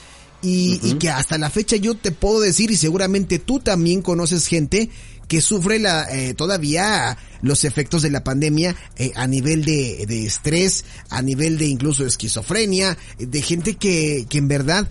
Y, 0.43 0.81
y, 0.83 0.95
que 0.95 1.09
hasta 1.09 1.39
la 1.39 1.49
fecha 1.49 1.77
yo 1.77 1.95
te 1.95 2.11
puedo 2.11 2.41
decir, 2.41 2.71
y 2.71 2.77
seguramente 2.77 3.39
tú 3.39 3.61
también 3.61 4.03
conoces 4.03 4.47
gente 4.47 4.91
que 5.27 5.41
sufre 5.41 5.79
la, 5.79 6.07
eh, 6.11 6.35
todavía 6.35 7.17
los 7.41 7.65
efectos 7.65 8.03
de 8.03 8.11
la 8.11 8.25
pandemia 8.25 8.77
eh, 8.97 9.13
a 9.15 9.27
nivel 9.27 9.65
de, 9.65 10.05
de, 10.07 10.27
estrés, 10.27 10.85
a 11.09 11.23
nivel 11.23 11.57
de 11.57 11.67
incluso 11.67 12.05
esquizofrenia, 12.05 12.99
de 13.17 13.41
gente 13.41 13.77
que, 13.77 14.27
que 14.29 14.37
en 14.37 14.49
verdad 14.49 14.87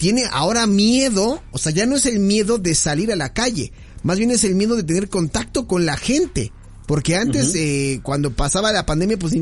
tiene 0.00 0.24
ahora 0.32 0.66
miedo, 0.66 1.42
o 1.52 1.58
sea, 1.58 1.72
ya 1.72 1.84
no 1.84 1.94
es 1.94 2.06
el 2.06 2.20
miedo 2.20 2.56
de 2.56 2.74
salir 2.74 3.12
a 3.12 3.16
la 3.16 3.34
calle, 3.34 3.70
más 4.02 4.16
bien 4.16 4.30
es 4.30 4.44
el 4.44 4.54
miedo 4.54 4.74
de 4.74 4.82
tener 4.82 5.10
contacto 5.10 5.66
con 5.66 5.84
la 5.84 5.98
gente. 5.98 6.52
Porque 6.86 7.14
antes, 7.14 7.54
eh, 7.54 8.00
cuando 8.02 8.32
pasaba 8.32 8.72
la 8.72 8.84
pandemia, 8.84 9.16
pues 9.16 9.34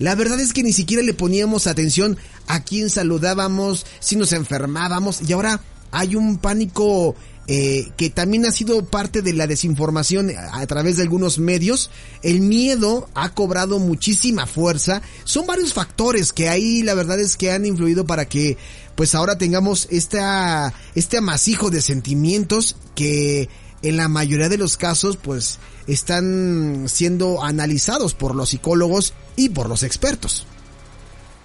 la 0.00 0.14
verdad 0.16 0.40
es 0.40 0.52
que 0.52 0.64
ni 0.64 0.72
siquiera 0.72 1.04
le 1.04 1.14
poníamos 1.14 1.68
atención 1.68 2.16
a 2.48 2.64
quién 2.64 2.90
saludábamos, 2.90 3.86
si 4.00 4.16
nos 4.16 4.32
enfermábamos, 4.32 5.20
y 5.28 5.32
ahora 5.32 5.60
hay 5.92 6.16
un 6.16 6.38
pánico 6.38 7.14
eh, 7.52 7.90
que 7.96 8.10
también 8.10 8.46
ha 8.46 8.52
sido 8.52 8.84
parte 8.84 9.22
de 9.22 9.32
la 9.32 9.48
desinformación 9.48 10.30
a, 10.30 10.64
través 10.68 10.96
de 10.96 11.02
algunos 11.02 11.40
medios. 11.40 11.90
El 12.22 12.42
miedo 12.42 13.08
ha 13.14 13.34
cobrado 13.34 13.80
muchísima 13.80 14.46
fuerza. 14.46 15.02
Son 15.24 15.46
varios 15.46 15.74
factores 15.74 16.32
que 16.32 16.48
ahí 16.48 16.84
la 16.84 16.94
verdad 16.94 17.18
es 17.18 17.36
que 17.36 17.50
han 17.50 17.66
influido 17.66 18.06
para 18.06 18.28
que 18.28 18.56
pues 19.00 19.14
ahora 19.14 19.38
tengamos 19.38 19.88
esta, 19.90 20.74
este 20.94 21.16
amasijo 21.16 21.70
de 21.70 21.80
sentimientos 21.80 22.76
que 22.94 23.48
en 23.80 23.96
la 23.96 24.08
mayoría 24.08 24.50
de 24.50 24.58
los 24.58 24.76
casos 24.76 25.16
pues 25.16 25.58
están 25.86 26.86
siendo 26.86 27.42
analizados 27.42 28.12
por 28.12 28.34
los 28.34 28.50
psicólogos 28.50 29.14
y 29.36 29.48
por 29.48 29.70
los 29.70 29.84
expertos. 29.84 30.44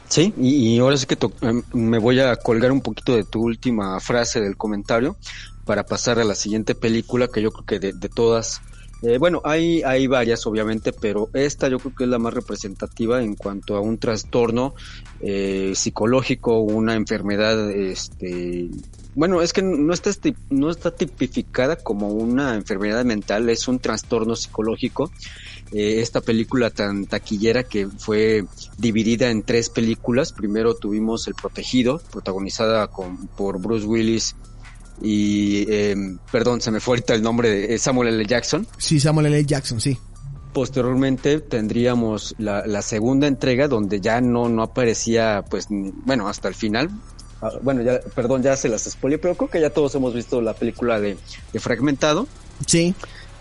Sí, 0.10 0.34
y, 0.38 0.78
ahora 0.80 0.98
sí 0.98 1.06
que 1.06 1.18
em, 1.40 1.64
me 1.72 1.98
voy 1.98 2.20
a 2.20 2.36
colgar 2.36 2.74
un 2.74 2.82
poquito 2.82 3.16
de 3.16 3.24
tu 3.24 3.44
última 3.44 4.02
frase 4.02 4.42
del 4.42 4.58
comentario 4.58 5.16
para 5.64 5.86
pasar 5.86 6.20
a 6.20 6.26
la 6.26 6.36
siguiente 6.36 6.76
película 6.76 7.30
que 7.30 7.42
yo 7.42 7.52
creo 7.54 7.66
que 7.66 7.80
de, 7.80 7.94
de 7.94 8.10
todas 8.10 8.60
eh, 9.02 9.18
bueno, 9.18 9.42
hay, 9.44 9.84
hay 9.84 10.08
varias 10.08 10.46
obviamente, 10.48 10.94
pero 10.94 11.30
esta 11.34 11.68
yo 11.68 11.80
creo 11.80 11.96
que 11.96 12.04
es 12.06 12.10
la 12.10 12.20
más 12.20 12.34
representativa 12.34 13.22
en 13.22 13.36
cuanto 13.36 13.76
a 13.76 13.82
un 13.82 13.98
trastorno 13.98 14.74
eh, 15.20 15.74
psicológico, 15.76 16.60
una 16.60 16.96
enfermedad, 16.96 17.70
este, 17.72 18.70
bueno, 19.14 19.42
es 19.42 19.54
que 19.54 19.62
no 19.62 19.94
está, 19.94 20.12
no 20.50 20.70
está 20.70 20.92
tipificada 20.92 21.76
como 21.76 22.10
una 22.10 22.56
enfermedad 22.56 23.04
mental, 23.06 23.50
es 23.50 23.68
un 23.68 23.80
trastorno 23.80 24.36
psicológico. 24.36 25.12
Eh, 25.72 26.00
esta 26.00 26.22
película 26.22 26.70
tan 26.70 27.06
taquillera 27.06 27.64
que 27.64 27.88
fue 27.88 28.46
dividida 28.78 29.30
en 29.30 29.44
tres 29.44 29.70
películas. 29.70 30.32
Primero 30.32 30.76
tuvimos 30.76 31.28
El 31.28 31.36
Protegido, 31.36 32.02
protagonizada 32.12 32.88
con, 32.88 33.28
por 33.28 33.60
Bruce 33.60 33.86
Willis 33.86 34.36
y 35.02 35.66
eh, 35.70 35.96
perdón, 36.32 36.62
se 36.62 36.72
me 36.72 36.80
fue 36.80 36.94
ahorita 36.94 37.14
el 37.14 37.22
nombre 37.22 37.50
de 37.50 37.78
Samuel 37.78 38.14
L. 38.14 38.26
Jackson. 38.26 38.68
Sí, 38.78 39.00
Samuel 39.00 39.28
L. 39.28 39.46
Jackson, 39.46 39.80
sí. 39.80 39.98
Posteriormente 40.54 41.42
tendríamos 41.42 42.34
la, 42.38 42.66
la 42.66 42.82
segunda 42.82 43.28
entrega 43.28 43.68
donde 43.68 44.00
ya 44.00 44.22
no, 44.22 44.48
no 44.48 44.64
aparecía, 44.64 45.44
pues, 45.50 45.68
bueno, 45.70 46.30
hasta 46.30 46.48
el 46.48 46.56
final. 46.56 46.90
Ah, 47.42 47.50
bueno, 47.62 47.82
ya, 47.82 48.00
perdón, 48.16 48.42
ya 48.42 48.56
se 48.56 48.70
las 48.70 48.84
spoilé, 48.84 49.18
pero 49.18 49.36
creo 49.36 49.50
que 49.50 49.60
ya 49.60 49.70
todos 49.70 49.94
hemos 49.96 50.14
visto 50.14 50.42
la 50.42 50.54
película 50.54 51.00
de, 51.02 51.18
de 51.52 51.60
Fragmentado. 51.60 52.28
Sí. 52.66 52.96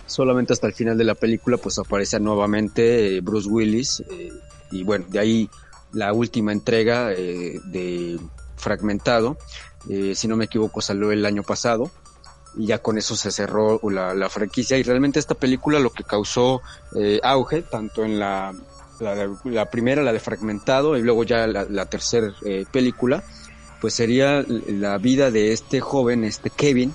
Solamente 0.06 0.52
hasta 0.52 0.66
el 0.66 0.74
final 0.74 0.98
de 0.98 1.04
la 1.04 1.14
película, 1.14 1.56
pues 1.56 1.78
aparece 1.78 2.18
nuevamente 2.18 3.16
eh, 3.16 3.20
Bruce 3.20 3.48
Willis. 3.48 4.02
Eh, 4.10 4.32
y 4.72 4.82
bueno, 4.82 5.06
de 5.08 5.18
ahí 5.20 5.50
la 5.92 6.12
última 6.12 6.52
entrega 6.52 7.12
eh, 7.12 7.60
de 7.66 8.18
Fragmentado, 8.64 9.36
eh, 9.90 10.14
si 10.14 10.26
no 10.26 10.36
me 10.36 10.46
equivoco 10.46 10.80
salió 10.80 11.12
el 11.12 11.26
año 11.26 11.42
pasado 11.42 11.90
y 12.56 12.66
ya 12.68 12.78
con 12.78 12.96
eso 12.96 13.14
se 13.14 13.30
cerró 13.30 13.78
la, 13.90 14.30
franquicia 14.30 14.78
y 14.78 14.82
realmente 14.82 15.18
esta 15.18 15.34
película 15.34 15.78
lo 15.78 15.90
que 15.90 16.02
causó 16.02 16.62
eh, 16.96 17.20
auge 17.22 17.60
tanto 17.60 18.04
en 18.06 18.18
la, 18.18 18.54
la, 19.00 19.70
primera 19.70 20.02
la 20.02 20.14
de 20.14 20.20
fragmentado 20.20 20.96
y 20.96 21.02
luego 21.02 21.24
ya 21.24 21.46
la, 21.46 21.84
tercera 21.84 22.32
eh, 22.46 22.64
película 22.72 23.22
pues 23.82 23.92
sería 23.92 24.42
la 24.48 24.96
vida 24.96 25.30
de 25.30 25.52
este 25.52 25.80
joven 25.80 26.24
este 26.24 26.48
Kevin 26.48 26.94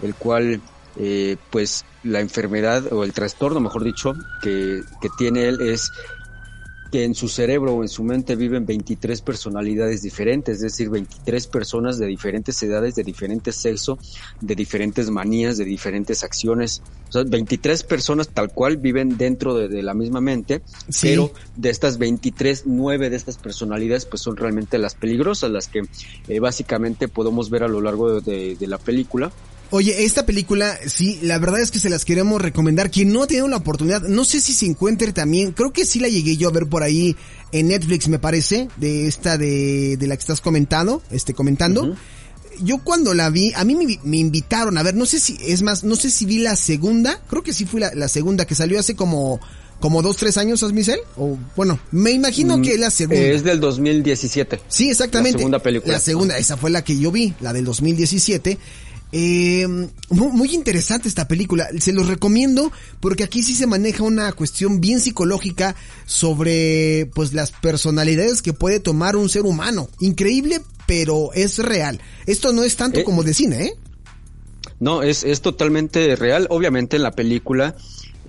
el 0.00 0.14
cual 0.14 0.62
pues 1.50 1.84
la 2.02 2.20
enfermedad 2.20 2.92
o 2.92 3.04
el 3.04 3.12
trastorno 3.12 3.60
mejor 3.60 3.84
dicho 3.84 4.14
que, 4.42 4.82
que 5.02 5.08
tiene 5.18 5.48
él 5.48 5.60
es 5.60 5.90
que 6.90 7.04
en 7.04 7.14
su 7.14 7.28
cerebro 7.28 7.74
o 7.74 7.82
en 7.82 7.88
su 7.88 8.02
mente 8.02 8.36
viven 8.36 8.66
23 8.66 9.22
personalidades 9.22 10.02
diferentes, 10.02 10.56
es 10.56 10.62
decir, 10.62 10.90
23 10.90 11.46
personas 11.46 11.98
de 11.98 12.06
diferentes 12.06 12.62
edades, 12.62 12.94
de 12.94 13.04
diferentes 13.04 13.54
sexo, 13.56 13.98
de 14.40 14.54
diferentes 14.54 15.10
manías, 15.10 15.56
de 15.56 15.64
diferentes 15.64 16.24
acciones. 16.24 16.82
O 17.08 17.12
sea, 17.12 17.24
23 17.24 17.82
personas 17.84 18.28
tal 18.28 18.52
cual 18.52 18.76
viven 18.76 19.16
dentro 19.16 19.54
de, 19.54 19.82
la 19.82 19.94
misma 19.94 20.20
mente, 20.20 20.62
pero 21.00 21.32
de 21.56 21.70
estas 21.70 21.98
23, 21.98 22.64
9 22.66 23.10
de 23.10 23.16
estas 23.16 23.38
personalidades 23.38 24.04
pues 24.04 24.22
son 24.22 24.36
realmente 24.36 24.78
las 24.78 24.94
peligrosas, 24.94 25.50
las 25.50 25.68
que 25.68 25.82
eh, 26.28 26.40
básicamente 26.40 27.08
podemos 27.08 27.50
ver 27.50 27.64
a 27.64 27.68
lo 27.68 27.80
largo 27.80 28.20
de 28.20 28.56
la 28.66 28.78
película 28.78 29.32
Oye, 29.72 30.04
esta 30.04 30.26
película, 30.26 30.76
sí, 30.86 31.20
la 31.22 31.38
verdad 31.38 31.60
es 31.60 31.70
que 31.70 31.78
se 31.78 31.90
las 31.90 32.04
queremos 32.04 32.42
recomendar. 32.42 32.90
Quien 32.90 33.12
no 33.12 33.22
ha 33.22 33.26
tenido 33.28 33.46
la 33.46 33.58
oportunidad, 33.58 34.02
no 34.02 34.24
sé 34.24 34.40
si 34.40 34.52
se 34.52 34.66
encuentre 34.66 35.12
también, 35.12 35.52
creo 35.52 35.72
que 35.72 35.84
sí 35.84 36.00
la 36.00 36.08
llegué 36.08 36.36
yo 36.36 36.48
a 36.48 36.52
ver 36.52 36.66
por 36.66 36.82
ahí 36.82 37.16
en 37.52 37.68
Netflix, 37.68 38.08
me 38.08 38.18
parece, 38.18 38.68
de 38.78 39.06
esta 39.06 39.38
de, 39.38 39.96
de 39.96 40.06
la 40.08 40.16
que 40.16 40.20
estás 40.20 40.40
comentando, 40.40 41.02
este, 41.12 41.34
comentando. 41.34 41.94
Yo 42.62 42.78
cuando 42.78 43.14
la 43.14 43.30
vi, 43.30 43.52
a 43.54 43.64
mí 43.64 43.76
me, 44.02 44.16
invitaron 44.16 44.76
a 44.76 44.82
ver, 44.82 44.96
no 44.96 45.06
sé 45.06 45.20
si, 45.20 45.38
es 45.46 45.62
más, 45.62 45.84
no 45.84 45.94
sé 45.94 46.10
si 46.10 46.26
vi 46.26 46.38
la 46.38 46.56
segunda, 46.56 47.20
creo 47.28 47.42
que 47.42 47.52
sí 47.52 47.64
fue 47.64 47.80
la, 47.80 48.08
segunda 48.08 48.46
que 48.46 48.56
salió 48.56 48.78
hace 48.78 48.96
como, 48.96 49.40
como 49.78 50.02
dos, 50.02 50.16
tres 50.16 50.36
años, 50.36 50.64
Asmicel? 50.64 50.98
O, 51.16 51.38
bueno, 51.54 51.78
me 51.92 52.10
imagino 52.10 52.58
mm, 52.58 52.62
que 52.62 52.74
es 52.74 52.80
la 52.80 52.90
segunda. 52.90 53.22
Es 53.22 53.44
del 53.44 53.60
2017. 53.60 54.60
Sí, 54.66 54.90
exactamente. 54.90 55.34
La 55.34 55.38
segunda 55.38 55.58
película. 55.60 55.92
La 55.94 56.00
segunda, 56.00 56.38
esa 56.38 56.56
fue 56.56 56.70
la 56.70 56.82
que 56.82 56.98
yo 56.98 57.12
vi, 57.12 57.34
la 57.40 57.52
del 57.52 57.64
2017 57.64 58.58
Eh, 59.12 59.66
muy, 60.10 60.54
interesante 60.54 61.08
esta 61.08 61.26
película. 61.26 61.68
Se 61.78 61.92
los 61.92 62.06
recomiendo 62.06 62.72
porque 63.00 63.24
aquí 63.24 63.42
sí 63.42 63.54
se 63.54 63.66
maneja 63.66 64.02
una 64.02 64.32
cuestión 64.32 64.80
bien 64.80 65.00
psicológica 65.00 65.74
sobre 66.06 67.10
pues 67.14 67.32
las 67.32 67.50
personalidades 67.52 68.42
que 68.42 68.52
puede 68.52 68.80
tomar 68.80 69.16
un 69.16 69.28
ser 69.28 69.42
humano. 69.42 69.88
Increíble, 70.00 70.60
pero 70.86 71.32
es 71.34 71.58
real. 71.58 72.00
Esto 72.26 72.52
no 72.52 72.62
es 72.62 72.76
tanto 72.76 73.00
eh, 73.00 73.04
como 73.04 73.22
de 73.22 73.34
cine, 73.34 73.64
¿eh? 73.64 73.72
No, 74.78 75.02
es, 75.02 75.24
es 75.24 75.40
totalmente 75.40 76.16
real. 76.16 76.46
Obviamente 76.50 76.96
en 76.96 77.02
la 77.02 77.12
película 77.12 77.76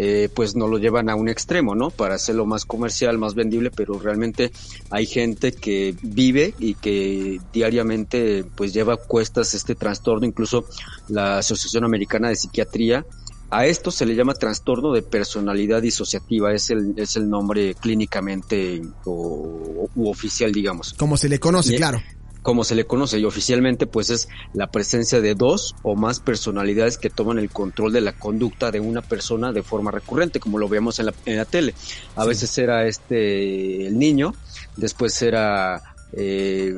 eh, 0.04 0.30
pues 0.34 0.56
no 0.56 0.68
lo 0.68 0.80
llevan 0.80 1.12
a 1.12 1.16
un 1.16 1.30
extremo, 1.30 1.76
¿no? 1.76 1.92
Para 1.92 2.16
hacerlo 2.16 2.48
más 2.48 2.66
comercial, 2.66 3.20
más 3.20 3.36
vendible, 3.36 3.70
pero 3.70 4.00
realmente 4.00 4.52
hay 4.90 5.06
gente 5.06 5.52
que 5.52 5.96
vive 6.02 6.56
y 6.58 6.74
que 6.74 7.40
diariamente 7.54 8.44
pues 8.56 8.74
lleva 8.74 8.98
cuestas 8.98 9.54
este 9.54 9.76
trastorno, 9.76 10.26
incluso 10.26 10.66
la 11.08 11.38
Asociación 11.38 11.84
Americana 11.84 12.30
de 12.30 12.36
Psiquiatría 12.36 13.06
a 13.52 13.68
esto 13.68 13.92
se 13.92 14.08
le 14.08 14.16
llama 14.16 14.34
trastorno 14.34 14.92
de 14.92 15.04
personalidad 15.04 15.84
disociativa, 15.84 16.52
es 16.52 16.72
el, 16.72 16.96
es 16.98 17.16
el 17.16 17.30
nombre 17.30 17.76
clínicamente 17.76 18.82
o, 19.06 19.88
u 19.94 20.10
oficial, 20.10 20.52
digamos. 20.52 20.96
Como 20.98 21.16
se 21.16 21.30
le 21.30 21.38
conoce, 21.38 21.76
claro 21.76 22.02
como 22.42 22.64
se 22.64 22.76
le 22.76 22.86
conoce 22.86 23.20
y 23.20 23.26
oficialmente, 23.26 23.86
pues 23.86 24.10
es 24.10 24.28
la 24.54 24.72
presencia 24.72 25.22
de 25.22 25.36
dos 25.36 25.76
o 25.84 25.96
más 25.96 26.20
personalidades 26.20 26.98
que 26.98 27.10
toman 27.10 27.38
el 27.38 27.50
control 27.50 27.94
de 27.94 28.02
la 28.02 28.14
conducta 28.14 28.72
de 28.72 28.80
una 28.80 29.02
persona 29.02 29.52
de 29.52 29.62
forma 29.64 29.92
recurrente, 29.92 30.40
como 30.40 30.58
lo 30.58 30.68
vemos 30.68 31.00
en 31.00 31.08
la, 31.08 31.14
en 31.26 31.38
la 31.38 31.46
tele. 31.46 31.76
A 32.16 32.26
veces 32.26 32.58
era 32.58 32.88
este 32.88 33.88
el 33.88 34.00
niño, 34.00 34.34
después 34.76 35.22
era 35.22 35.82
eh, 36.14 36.74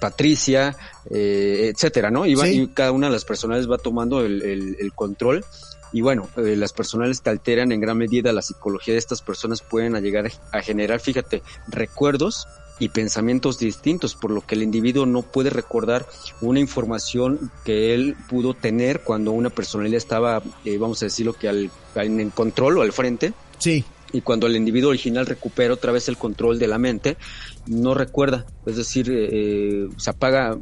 Patricia, 0.00 0.76
eh, 1.10 1.70
etcétera, 1.72 2.10
¿no? 2.10 2.26
Y, 2.26 2.32
y, 2.32 2.66
cada 2.68 2.92
una 2.92 3.08
de 3.08 3.12
las 3.12 3.24
personalidades 3.24 3.70
va 3.70 3.78
tomando 3.78 4.24
el, 4.24 4.42
el, 4.42 4.92
control. 4.94 5.44
Y 5.92 6.00
bueno, 6.00 6.28
eh, 6.38 6.56
las 6.56 6.72
personales 6.72 7.20
que 7.20 7.28
alteran 7.28 7.70
en 7.70 7.80
gran 7.80 7.98
medida 7.98 8.32
la 8.32 8.40
psicología 8.40 8.94
de 8.94 8.98
estas 8.98 9.20
personas 9.20 9.60
pueden 9.60 9.94
llegar 10.02 10.30
a 10.50 10.62
generar, 10.62 11.00
fíjate, 11.00 11.42
recuerdos 11.68 12.48
y 12.82 12.88
pensamientos 12.88 13.60
distintos, 13.60 14.16
por 14.16 14.32
lo 14.32 14.40
que 14.40 14.56
el 14.56 14.64
individuo 14.64 15.06
no 15.06 15.22
puede 15.22 15.50
recordar 15.50 16.04
una 16.40 16.58
información 16.58 17.52
que 17.64 17.94
él 17.94 18.16
pudo 18.28 18.54
tener 18.54 19.02
cuando 19.02 19.30
una 19.30 19.50
personalidad 19.50 19.98
estaba, 19.98 20.42
eh, 20.64 20.78
vamos 20.78 21.00
a 21.00 21.06
decirlo 21.06 21.32
que 21.32 21.48
al, 21.48 21.70
en 21.94 22.30
control 22.30 22.78
o 22.78 22.82
al 22.82 22.90
frente. 22.90 23.34
Sí. 23.58 23.84
Y 24.12 24.22
cuando 24.22 24.48
el 24.48 24.56
individuo 24.56 24.90
original 24.90 25.26
recupera 25.26 25.72
otra 25.72 25.92
vez 25.92 26.08
el 26.08 26.16
control 26.16 26.58
de 26.58 26.66
la 26.66 26.78
mente, 26.78 27.16
no 27.68 27.94
recuerda, 27.94 28.46
es 28.66 28.74
decir, 28.74 29.06
eh, 29.12 29.88
se 29.96 30.10
apaga, 30.10 30.58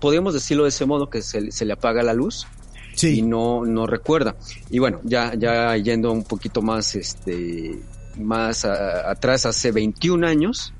podríamos 0.00 0.34
decirlo 0.34 0.62
de 0.62 0.68
ese 0.68 0.86
modo, 0.86 1.10
que 1.10 1.20
se, 1.20 1.50
se 1.50 1.64
le 1.64 1.72
apaga 1.72 2.04
la 2.04 2.14
luz, 2.14 2.46
sí. 2.94 3.18
y 3.18 3.22
no, 3.22 3.66
no 3.66 3.88
recuerda. 3.88 4.36
Y 4.70 4.78
bueno, 4.78 5.00
ya, 5.02 5.34
ya 5.34 5.76
yendo 5.78 6.12
un 6.12 6.22
poquito 6.22 6.62
más, 6.62 6.94
este, 6.94 7.76
más 8.16 8.64
atrás, 8.64 9.46
hace 9.46 9.72
21 9.72 10.24
años, 10.24 10.72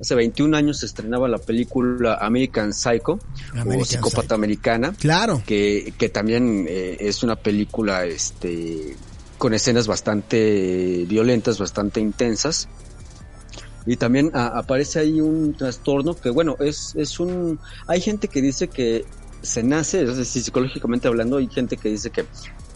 Hace 0.00 0.14
21 0.14 0.56
años 0.56 0.78
se 0.78 0.86
estrenaba 0.86 1.28
la 1.28 1.38
película 1.38 2.14
American 2.20 2.72
Psycho 2.72 3.18
o 3.66 3.84
Psicópata 3.84 4.34
Americana. 4.34 4.94
Claro. 4.98 5.42
Que, 5.46 5.92
que 5.98 6.08
también 6.08 6.66
eh, 6.68 6.96
es 7.00 7.22
una 7.22 7.36
película 7.36 8.06
este 8.06 8.96
con 9.36 9.54
escenas 9.54 9.86
bastante 9.86 11.04
violentas, 11.06 11.58
bastante 11.58 12.00
intensas. 12.00 12.68
Y 13.86 13.96
también 13.96 14.30
aparece 14.34 15.00
ahí 15.00 15.20
un 15.20 15.54
trastorno 15.54 16.14
que, 16.14 16.28
bueno, 16.28 16.56
es, 16.60 16.94
es 16.94 17.18
un... 17.18 17.58
Hay 17.86 18.02
gente 18.02 18.28
que 18.28 18.42
dice 18.42 18.68
que 18.68 19.06
se 19.40 19.62
nace, 19.62 20.02
es 20.02 20.18
decir, 20.18 20.42
psicológicamente 20.42 21.08
hablando, 21.08 21.38
hay 21.38 21.48
gente 21.48 21.78
que 21.78 21.88
dice 21.88 22.10
que, 22.10 22.26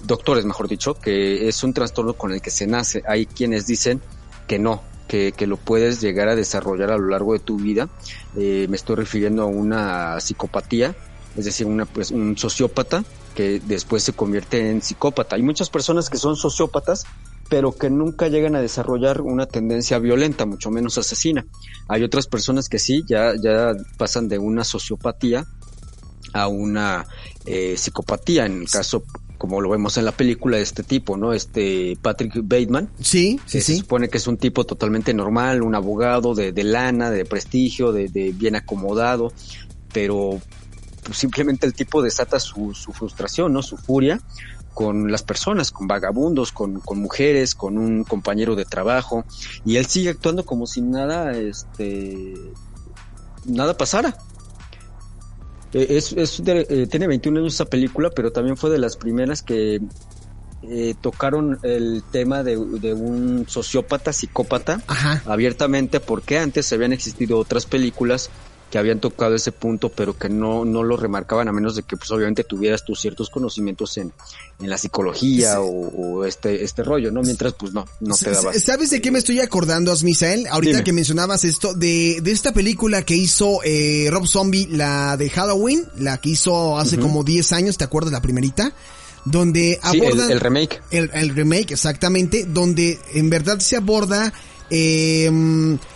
doctores 0.04 0.46
mejor 0.46 0.66
dicho, 0.66 0.94
que 0.94 1.46
es 1.46 1.62
un 1.62 1.74
trastorno 1.74 2.14
con 2.14 2.32
el 2.32 2.40
que 2.40 2.50
se 2.50 2.66
nace. 2.66 3.02
Hay 3.06 3.26
quienes 3.26 3.66
dicen 3.66 4.00
que 4.46 4.58
no, 4.58 4.82
que, 5.08 5.32
que, 5.32 5.46
lo 5.46 5.56
puedes 5.56 6.00
llegar 6.00 6.28
a 6.28 6.36
desarrollar 6.36 6.90
a 6.90 6.98
lo 6.98 7.08
largo 7.08 7.32
de 7.32 7.38
tu 7.38 7.56
vida. 7.56 7.88
Eh, 8.36 8.66
me 8.68 8.76
estoy 8.76 8.96
refiriendo 8.96 9.42
a 9.42 9.46
una 9.46 10.20
psicopatía, 10.20 10.94
es 11.36 11.44
decir, 11.44 11.66
una, 11.66 11.84
pues, 11.86 12.10
un 12.10 12.36
sociópata 12.38 13.04
que 13.34 13.60
después 13.60 14.02
se 14.02 14.12
convierte 14.12 14.70
en 14.70 14.80
psicópata. 14.82 15.36
Hay 15.36 15.42
muchas 15.42 15.70
personas 15.70 16.08
que 16.08 16.16
son 16.16 16.36
sociópatas, 16.36 17.04
pero 17.48 17.72
que 17.72 17.90
nunca 17.90 18.28
llegan 18.28 18.56
a 18.56 18.60
desarrollar 18.60 19.20
una 19.20 19.46
tendencia 19.46 19.98
violenta, 19.98 20.46
mucho 20.46 20.70
menos 20.70 20.96
asesina. 20.98 21.44
Hay 21.88 22.02
otras 22.02 22.26
personas 22.26 22.68
que 22.68 22.78
sí, 22.78 23.04
ya, 23.06 23.34
ya 23.40 23.72
pasan 23.98 24.28
de 24.28 24.38
una 24.38 24.64
sociopatía 24.64 25.44
a 26.32 26.48
una 26.48 27.06
eh, 27.44 27.76
psicopatía. 27.76 28.46
En 28.46 28.62
el 28.62 28.70
caso 28.70 29.04
como 29.44 29.60
lo 29.60 29.68
vemos 29.68 29.98
en 29.98 30.06
la 30.06 30.12
película 30.12 30.56
de 30.56 30.62
este 30.62 30.82
tipo, 30.82 31.18
¿no? 31.18 31.34
Este 31.34 31.98
Patrick 32.00 32.32
Bateman. 32.36 32.88
Sí, 32.98 33.38
sí, 33.44 33.60
Se 33.60 33.76
supone 33.76 34.08
que 34.08 34.16
es 34.16 34.26
un 34.26 34.38
tipo 34.38 34.64
totalmente 34.64 35.12
normal, 35.12 35.60
un 35.60 35.74
abogado 35.74 36.34
de, 36.34 36.52
de 36.52 36.64
lana, 36.64 37.10
de 37.10 37.26
prestigio, 37.26 37.92
de, 37.92 38.08
de, 38.08 38.32
bien 38.32 38.56
acomodado, 38.56 39.34
pero 39.92 40.40
pues, 41.04 41.18
simplemente 41.18 41.66
el 41.66 41.74
tipo 41.74 42.00
desata 42.00 42.40
su, 42.40 42.72
su 42.72 42.94
frustración, 42.94 43.52
¿no? 43.52 43.60
Su 43.60 43.76
furia 43.76 44.18
con 44.72 45.12
las 45.12 45.22
personas, 45.22 45.70
con 45.70 45.88
vagabundos, 45.88 46.50
con, 46.50 46.80
con, 46.80 46.98
mujeres, 47.02 47.54
con 47.54 47.76
un 47.76 48.02
compañero 48.04 48.56
de 48.56 48.64
trabajo, 48.64 49.26
y 49.66 49.76
él 49.76 49.84
sigue 49.84 50.08
actuando 50.08 50.46
como 50.46 50.66
si 50.66 50.80
nada, 50.80 51.32
este, 51.36 52.32
nada 53.44 53.76
pasara. 53.76 54.16
Eh, 55.74 55.86
es, 55.90 56.12
es 56.12 56.40
eh, 56.46 56.86
tiene 56.90 57.06
21 57.08 57.40
años 57.40 57.54
esa 57.54 57.66
película, 57.66 58.10
pero 58.10 58.32
también 58.32 58.56
fue 58.56 58.70
de 58.70 58.78
las 58.78 58.96
primeras 58.96 59.42
que 59.42 59.80
eh, 60.62 60.94
tocaron 61.00 61.58
el 61.62 62.02
tema 62.10 62.42
de, 62.42 62.56
de 62.56 62.94
un 62.94 63.44
sociópata, 63.48 64.12
psicópata, 64.12 64.80
abiertamente, 65.26 66.00
porque 66.00 66.38
antes 66.38 66.72
habían 66.72 66.92
existido 66.92 67.38
otras 67.38 67.66
películas 67.66 68.30
que 68.74 68.78
habían 68.80 68.98
tocado 68.98 69.36
ese 69.36 69.52
punto, 69.52 69.88
pero 69.88 70.18
que 70.18 70.28
no, 70.28 70.64
no 70.64 70.82
lo 70.82 70.96
remarcaban 70.96 71.46
a 71.46 71.52
menos 71.52 71.76
de 71.76 71.84
que 71.84 71.96
pues 71.96 72.10
obviamente 72.10 72.42
tuvieras 72.42 72.84
tus 72.84 73.00
ciertos 73.00 73.30
conocimientos 73.30 73.96
en, 73.98 74.12
en 74.58 74.68
la 74.68 74.76
psicología 74.78 75.60
o, 75.60 76.24
este, 76.24 76.64
este 76.64 76.82
rollo, 76.82 77.12
¿no? 77.12 77.22
Mientras 77.22 77.52
pues 77.52 77.72
no, 77.72 77.86
no 78.00 78.16
te 78.16 78.32
dabas. 78.32 78.60
¿Sabes 78.60 78.90
de 78.90 79.00
qué 79.00 79.12
me 79.12 79.20
estoy 79.20 79.38
acordando, 79.38 79.92
Asmisael? 79.92 80.48
Ahorita 80.50 80.82
que 80.82 80.92
mencionabas 80.92 81.44
esto, 81.44 81.72
de, 81.72 82.18
de 82.20 82.32
esta 82.32 82.52
película 82.52 83.02
que 83.02 83.14
hizo 83.14 83.60
eh, 83.62 84.08
Rob 84.10 84.26
Zombie, 84.26 84.66
la 84.68 85.16
de 85.16 85.30
Halloween, 85.30 85.86
la 85.98 86.18
que 86.18 86.30
hizo 86.30 86.76
hace 86.76 86.98
como 86.98 87.22
10 87.22 87.52
años, 87.52 87.78
¿te 87.78 87.84
acuerdas 87.84 88.10
la 88.12 88.22
primerita? 88.22 88.74
donde 89.24 89.78
abordan 89.82 90.30
el, 90.30 90.40
remake. 90.40 90.82
El, 90.90 91.10
el, 91.14 91.34
remake, 91.34 91.70
exactamente, 91.70 92.44
donde 92.44 92.98
en 93.14 93.30
verdad 93.30 93.58
se 93.60 93.76
aborda 93.76 94.34
eh, 94.70 95.30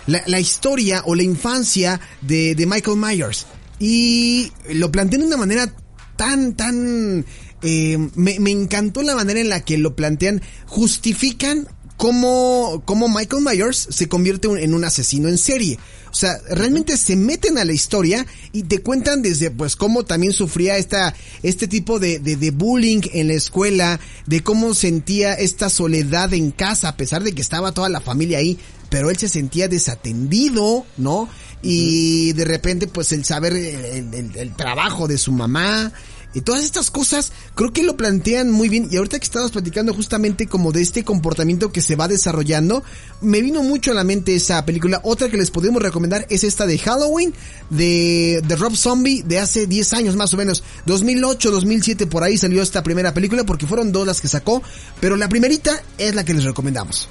la, 0.07 0.41
historia 0.41 1.03
o 1.05 1.15
la 1.15 1.23
infancia 1.23 2.01
de, 2.21 2.55
de, 2.55 2.67
Michael 2.67 2.97
Myers. 2.97 3.47
Y 3.79 4.53
lo 4.75 4.91
planteé 4.91 5.19
de 5.19 5.27
una 5.27 5.37
manera 5.37 5.73
tan, 6.17 6.55
tan... 6.55 7.25
Eh, 7.63 7.99
me, 8.15 8.39
me 8.39 8.53
encantó 8.53 9.03
la 9.03 9.17
manera 9.17 9.41
en 9.41 9.49
la 9.49 9.65
que 9.65 9.79
lo 9.79 9.97
plantean. 9.97 10.43
Justifican 10.67 11.69
cómo, 11.99 12.81
cómo 12.87 13.09
Michael 13.09 13.43
Myers 13.43 13.89
se 13.91 14.09
convierte 14.09 14.49
en 14.49 14.73
un 14.73 14.85
asesino 14.85 15.29
en 15.29 15.37
serie. 15.37 15.79
O 16.11 16.15
sea, 16.15 16.39
realmente 16.49 16.97
se 16.97 17.17
meten 17.17 17.59
a 17.59 17.65
la 17.67 17.73
historia 17.73 18.25
y 18.53 18.63
te 18.63 18.79
cuentan 18.79 19.21
desde 19.21 19.51
pues 19.51 19.77
cómo 19.77 20.05
también 20.05 20.33
sufría 20.33 20.79
esta, 20.79 21.15
este 21.43 21.69
tipo 21.69 21.99
de, 21.99 22.19
de, 22.21 22.37
de, 22.37 22.51
bullying 22.51 23.03
en 23.13 23.29
la 23.29 23.35
escuela, 23.35 24.01
de 24.27 24.43
cómo 24.43 24.73
sentía 24.73 25.35
esta 25.35 25.69
soledad 25.69 26.33
en 26.33 26.51
casa, 26.51 26.89
a 26.89 26.97
pesar 26.97 27.23
de 27.25 27.33
que 27.33 27.43
estaba 27.43 27.73
toda 27.73 27.91
la 27.91 28.01
familia 28.01 28.39
ahí, 28.39 28.59
pero 28.89 29.11
él 29.11 29.19
se 29.19 29.29
sentía 29.29 29.69
desatendido, 29.69 30.87
¿no? 30.97 31.29
Y 31.61 32.33
de 32.33 32.45
repente 32.45 32.87
pues 32.87 33.13
el 33.13 33.25
saber 33.25 33.53
el, 33.53 34.15
el, 34.15 34.37
el 34.37 34.57
trabajo 34.57 35.09
de 35.09 35.19
su 35.19 35.33
mamá, 35.33 35.93
y 36.35 36.43
todas 36.43 36.64
estas 36.64 36.91
cosas 36.91 37.33
creo 37.55 37.73
que 37.73 37.83
lo 37.83 37.97
plantean 37.97 38.51
muy 38.51 38.69
bien. 38.69 38.88
Y 38.91 38.97
ahorita 38.97 39.19
que 39.19 39.25
estabas 39.25 39.51
platicando 39.51 39.95
justamente 39.95 40.47
como 40.47 40.73
de 40.73 40.83
este 40.83 41.03
comportamiento 41.05 41.73
que 41.73 41.81
se 41.81 41.97
va 41.97 42.07
desarrollando, 42.07 42.83
me 43.21 43.41
vino 43.41 43.62
mucho 43.62 43.93
a 43.93 43.95
la 43.95 44.05
mente 44.05 44.35
esa 44.35 44.64
película. 44.64 45.01
Otra 45.05 45.31
que 45.31 45.38
les 45.38 45.51
podemos 45.51 45.83
recomendar 45.83 46.27
es 46.29 46.45
esta 46.45 46.67
de 46.67 46.79
Halloween, 46.79 47.33
de, 47.71 48.43
de 48.47 48.57
Rob 48.57 48.77
Zombie, 48.77 49.23
de 49.23 49.38
hace 49.38 49.67
10 49.67 49.93
años 49.95 50.17
más 50.17 50.35
o 50.35 50.37
menos. 50.37 50.62
2008, 50.87 51.51
2007 51.51 52.07
por 52.07 52.23
ahí 52.23 52.37
salió 52.37 52.62
esta 52.62 52.83
primera 52.83 53.14
película 53.14 53.45
porque 53.45 53.67
fueron 53.67 53.91
dos 53.91 54.07
las 54.07 54.21
que 54.21 54.29
sacó. 54.29 54.62
Pero 55.01 55.17
la 55.17 55.29
primerita 55.29 55.83
es 55.97 56.14
la 56.14 56.25
que 56.25 56.35
les 56.35 56.45
recomendamos. 56.45 57.09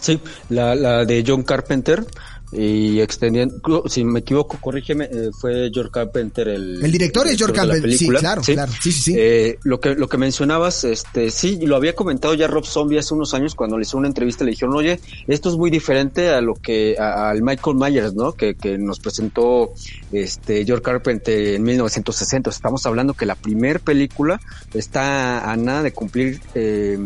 Sí, 0.00 0.20
la, 0.50 0.74
la 0.74 1.04
de 1.04 1.24
John 1.26 1.42
Carpenter 1.42 2.06
y 2.52 3.00
extendiendo, 3.00 3.84
si 3.86 4.04
me 4.04 4.20
equivoco, 4.20 4.58
corrígeme, 4.60 5.04
eh, 5.04 5.30
fue 5.38 5.70
George 5.72 5.90
Carpenter 5.90 6.48
el... 6.48 6.84
El 6.84 6.92
director 6.92 7.26
es 7.26 7.36
George 7.36 7.54
Carpenter, 7.54 7.92
sí, 7.92 8.08
claro, 8.08 8.42
claro, 8.42 8.72
sí, 8.80 8.92
sí, 8.92 9.02
sí. 9.02 9.14
Eh, 9.16 9.58
lo 9.64 9.80
que, 9.80 9.94
lo 9.94 10.08
que 10.08 10.16
mencionabas, 10.16 10.84
este, 10.84 11.30
sí, 11.30 11.58
lo 11.66 11.76
había 11.76 11.94
comentado 11.94 12.34
ya 12.34 12.46
Rob 12.46 12.64
Zombie 12.64 12.98
hace 12.98 13.14
unos 13.14 13.34
años 13.34 13.54
cuando 13.54 13.76
le 13.76 13.82
hizo 13.82 13.98
una 13.98 14.08
entrevista, 14.08 14.44
le 14.44 14.52
dijeron, 14.52 14.74
oye, 14.76 15.00
esto 15.26 15.50
es 15.50 15.56
muy 15.56 15.70
diferente 15.70 16.30
a 16.30 16.40
lo 16.40 16.54
que, 16.54 16.96
al 16.98 17.42
Michael 17.42 17.76
Myers, 17.76 18.14
¿no? 18.14 18.32
Que, 18.32 18.54
que 18.54 18.78
nos 18.78 18.98
presentó, 19.00 19.72
este, 20.12 20.64
George 20.64 20.82
Carpenter 20.82 21.54
en 21.54 21.62
1960. 21.62 22.50
Estamos 22.50 22.86
hablando 22.86 23.14
que 23.14 23.26
la 23.26 23.34
primer 23.34 23.80
película 23.80 24.40
está 24.74 25.50
a 25.50 25.56
nada 25.56 25.82
de 25.82 25.92
cumplir, 25.92 26.40
eh, 26.54 26.98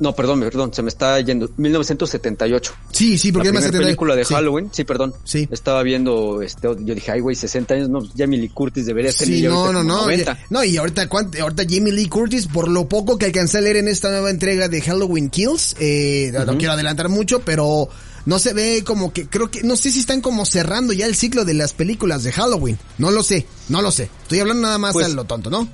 no, 0.00 0.14
perdón, 0.14 0.40
perdón, 0.40 0.74
se 0.74 0.82
me 0.82 0.88
está 0.88 1.20
yendo. 1.20 1.48
1978. 1.56 2.72
Sí, 2.90 3.16
sí, 3.18 3.32
porque 3.32 3.52
la 3.52 3.60
película 3.70 4.16
de 4.16 4.24
Halloween. 4.24 4.70
Sí, 4.72 4.84
perdón. 4.84 5.14
Sí. 5.24 5.48
Estaba 5.50 5.82
viendo, 5.82 6.42
este, 6.42 6.68
yo 6.80 6.94
dije, 6.94 7.12
ay, 7.12 7.20
güey, 7.20 7.36
60 7.36 7.74
años, 7.74 7.88
no, 7.88 8.00
Jamie 8.16 8.38
Lee 8.38 8.48
Curtis 8.48 8.86
debería 8.86 9.12
ser. 9.12 9.28
Sí, 9.28 9.42
no, 9.42 9.72
no, 9.72 9.84
no. 9.84 10.06
No, 10.50 10.64
y 10.64 10.76
ahorita, 10.76 11.08
ahorita 11.10 11.64
Jamie 11.68 11.92
Lee 11.92 12.08
Curtis, 12.08 12.46
por 12.46 12.68
lo 12.68 12.88
poco 12.88 13.18
que 13.18 13.26
alcancé 13.26 13.58
a 13.58 13.60
leer 13.60 13.76
en 13.76 13.88
esta 13.88 14.10
nueva 14.10 14.30
entrega 14.30 14.68
de 14.68 14.80
Halloween 14.80 15.30
Kills, 15.30 15.76
eh, 15.78 16.32
no 16.46 16.58
quiero 16.58 16.72
adelantar 16.72 17.08
mucho, 17.08 17.40
pero 17.40 17.88
no 18.26 18.38
se 18.38 18.52
ve 18.52 18.82
como 18.84 19.12
que, 19.12 19.28
creo 19.28 19.50
que, 19.50 19.62
no 19.62 19.76
sé 19.76 19.90
si 19.90 20.00
están 20.00 20.20
como 20.20 20.46
cerrando 20.46 20.92
ya 20.92 21.06
el 21.06 21.14
ciclo 21.14 21.44
de 21.44 21.54
las 21.54 21.72
películas 21.72 22.24
de 22.24 22.32
Halloween. 22.32 22.78
No 22.98 23.10
lo 23.10 23.22
sé, 23.22 23.46
no 23.68 23.82
lo 23.82 23.90
sé. 23.90 24.10
Estoy 24.22 24.40
hablando 24.40 24.62
nada 24.62 24.78
más 24.78 24.92
pues, 24.92 25.06
a 25.06 25.08
lo 25.10 25.24
tonto, 25.24 25.50
¿no? 25.50 25.68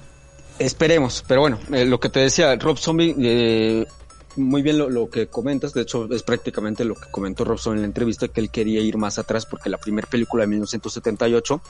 Esperemos, 0.59 1.25
pero 1.27 1.41
bueno, 1.41 1.59
eh, 1.73 1.87
lo 1.87 1.99
que 2.01 2.11
te 2.11 2.21
decía, 2.21 2.55
Rob 2.57 2.79
Zombie, 2.79 3.15
eh, 3.19 3.87
muy 4.37 4.63
bien 4.63 4.79
lo, 4.79 5.11
que 5.11 5.27
comentas, 5.27 5.73
de 5.75 5.83
hecho 5.83 6.09
es 6.13 6.23
prácticamente 6.23 6.85
lo 6.85 6.95
que 6.95 7.11
comentó 7.11 7.45
Robson 7.45 7.75
en 7.75 7.83
la 7.83 7.87
entrevista, 7.87 8.29
que 8.29 8.41
él 8.41 8.51
quería 8.51 8.81
ir 8.81 8.97
más 8.97 9.19
atrás 9.19 9.47
porque 9.47 9.71
la 9.71 9.79
primera 9.79 10.09
película 10.09 10.43
de 10.43 10.49
1978, 10.49 11.61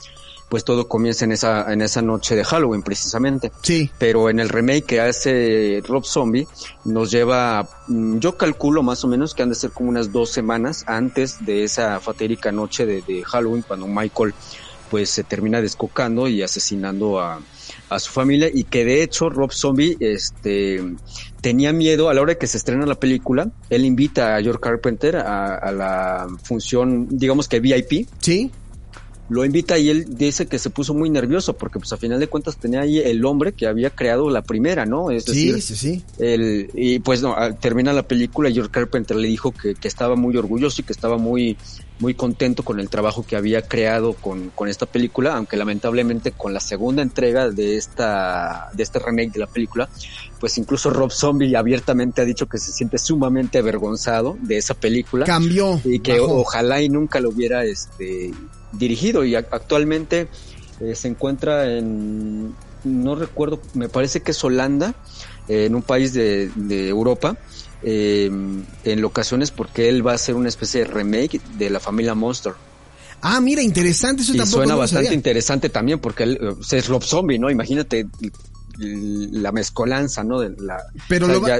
pues 0.49 0.63
todo 0.63 0.87
comienza 0.87 1.25
en 1.25 1.31
esa, 1.31 1.71
en 1.71 1.81
esa 1.81 2.01
noche 2.01 2.35
de 2.35 2.43
Halloween 2.43 2.83
precisamente. 2.83 3.51
Sí. 3.61 3.89
Pero 3.97 4.29
en 4.29 4.39
el 4.39 4.49
remake 4.49 4.85
que 4.85 5.01
hace 5.01 5.81
Rob 5.87 6.05
Zombie 6.05 6.47
nos 6.85 7.11
lleva, 7.11 7.67
mm, 7.87 8.19
yo 8.19 8.37
calculo 8.37 8.83
más 8.83 9.03
o 9.03 9.07
menos 9.07 9.33
que 9.33 9.43
han 9.43 9.49
de 9.49 9.55
ser 9.55 9.71
como 9.71 9.89
unas 9.89 10.11
dos 10.11 10.29
semanas 10.29 10.83
antes 10.87 11.43
de 11.45 11.63
esa 11.63 11.99
fatídica 11.99 12.51
noche 12.51 12.85
de, 12.85 13.01
de 13.01 13.23
Halloween 13.23 13.63
cuando 13.67 13.87
Michael 13.87 14.33
pues 14.89 15.09
se 15.09 15.23
termina 15.23 15.61
descocando 15.61 16.27
y 16.27 16.43
asesinando 16.43 17.21
a, 17.21 17.41
a 17.91 17.99
su 17.99 18.09
familia 18.11 18.49
y 18.51 18.63
que 18.63 18.85
de 18.85 19.03
hecho 19.03 19.29
Rob 19.29 19.51
Zombie 19.51 19.97
este 19.99 20.81
tenía 21.41 21.73
miedo 21.73 22.09
a 22.09 22.13
la 22.13 22.21
hora 22.21 22.33
de 22.33 22.37
que 22.37 22.47
se 22.47 22.57
estrena 22.57 22.85
la 22.85 22.95
película, 22.95 23.51
él 23.69 23.85
invita 23.85 24.35
a 24.35 24.41
George 24.41 24.61
Carpenter 24.61 25.17
a, 25.17 25.55
a 25.55 25.71
la 25.71 26.27
función, 26.43 27.07
digamos 27.09 27.47
que 27.47 27.59
VIP. 27.59 28.07
Sí 28.19 28.51
lo 29.31 29.45
invita 29.45 29.77
y 29.77 29.89
él 29.89 30.05
dice 30.09 30.45
que 30.45 30.59
se 30.59 30.69
puso 30.69 30.93
muy 30.93 31.09
nervioso 31.09 31.53
porque 31.53 31.79
pues 31.79 31.93
a 31.93 31.97
final 31.97 32.19
de 32.19 32.27
cuentas 32.27 32.57
tenía 32.57 32.81
ahí 32.81 32.99
el 32.99 33.23
hombre 33.23 33.53
que 33.53 33.65
había 33.65 33.89
creado 33.89 34.29
la 34.29 34.41
primera, 34.41 34.85
¿no? 34.85 35.09
Es 35.09 35.23
decir, 35.25 35.55
sí, 35.55 35.61
sí, 35.61 35.75
sí. 35.75 36.03
El, 36.19 36.69
y 36.73 36.99
pues 36.99 37.21
no, 37.21 37.33
termina 37.61 37.93
la 37.93 38.05
película 38.05 38.49
y 38.49 38.53
George 38.53 38.71
Carpenter 38.71 39.15
le 39.15 39.29
dijo 39.29 39.53
que, 39.53 39.73
que, 39.73 39.87
estaba 39.87 40.17
muy 40.17 40.35
orgulloso 40.35 40.81
y 40.81 40.83
que 40.83 40.91
estaba 40.91 41.17
muy, 41.17 41.55
muy 41.99 42.13
contento 42.13 42.63
con 42.63 42.81
el 42.81 42.89
trabajo 42.89 43.25
que 43.25 43.37
había 43.37 43.61
creado 43.61 44.15
con, 44.15 44.49
con 44.49 44.67
esta 44.67 44.85
película, 44.85 45.37
aunque 45.37 45.55
lamentablemente 45.55 46.33
con 46.33 46.53
la 46.53 46.59
segunda 46.59 47.01
entrega 47.01 47.49
de 47.49 47.77
esta, 47.77 48.69
de 48.73 48.83
este 48.83 48.99
remake 48.99 49.31
de 49.31 49.39
la 49.39 49.47
película, 49.47 49.87
pues 50.41 50.57
incluso 50.57 50.89
Rob 50.89 51.11
Zombie 51.11 51.55
abiertamente 51.55 52.21
ha 52.21 52.25
dicho 52.25 52.47
que 52.47 52.57
se 52.57 52.73
siente 52.73 52.97
sumamente 52.97 53.59
avergonzado 53.59 54.37
de 54.41 54.57
esa 54.57 54.73
película. 54.73 55.25
Cambió. 55.25 55.79
Y 55.85 55.99
que 55.99 56.19
ojalá 56.19 56.81
y 56.81 56.89
nunca 56.89 57.21
lo 57.21 57.29
hubiera 57.29 57.63
este 57.63 58.33
dirigido 58.71 59.23
y 59.23 59.35
actualmente 59.35 60.27
eh, 60.79 60.95
se 60.95 61.07
encuentra 61.07 61.77
en, 61.77 62.55
no 62.83 63.15
recuerdo, 63.15 63.61
me 63.73 63.89
parece 63.89 64.21
que 64.21 64.31
es 64.31 64.43
Holanda, 64.43 64.95
eh, 65.47 65.65
en 65.65 65.75
un 65.75 65.81
país 65.81 66.13
de, 66.13 66.49
Europa, 66.87 67.37
em, 67.83 68.63
en 68.83 69.01
locaciones 69.01 69.51
porque 69.51 69.89
él 69.89 70.05
va 70.05 70.13
a 70.13 70.15
hacer 70.15 70.35
una 70.35 70.49
especie 70.49 70.81
de 70.81 70.87
remake 70.87 71.41
de 71.57 71.69
la 71.69 71.79
familia 71.79 72.15
Monster. 72.15 72.53
Ah, 73.21 73.39
mira, 73.39 73.61
interesante, 73.61 74.23
eso 74.23 74.33
y 74.33 74.39
suena 74.47 74.75
bastante 74.75 75.13
interesante 75.13 75.69
también 75.69 75.99
porque 75.99 76.23
él 76.23 76.57
es 76.71 76.87
Rob 76.87 77.03
Zombie, 77.03 77.37
¿no? 77.37 77.51
Imagínate 77.51 78.07
la 78.81 79.51
mezcolanza, 79.51 80.23
¿no? 80.23 80.39
De 80.39 80.49
la, 80.57 80.77
pero, 81.07 81.27
lo 81.27 81.41
va, 81.41 81.59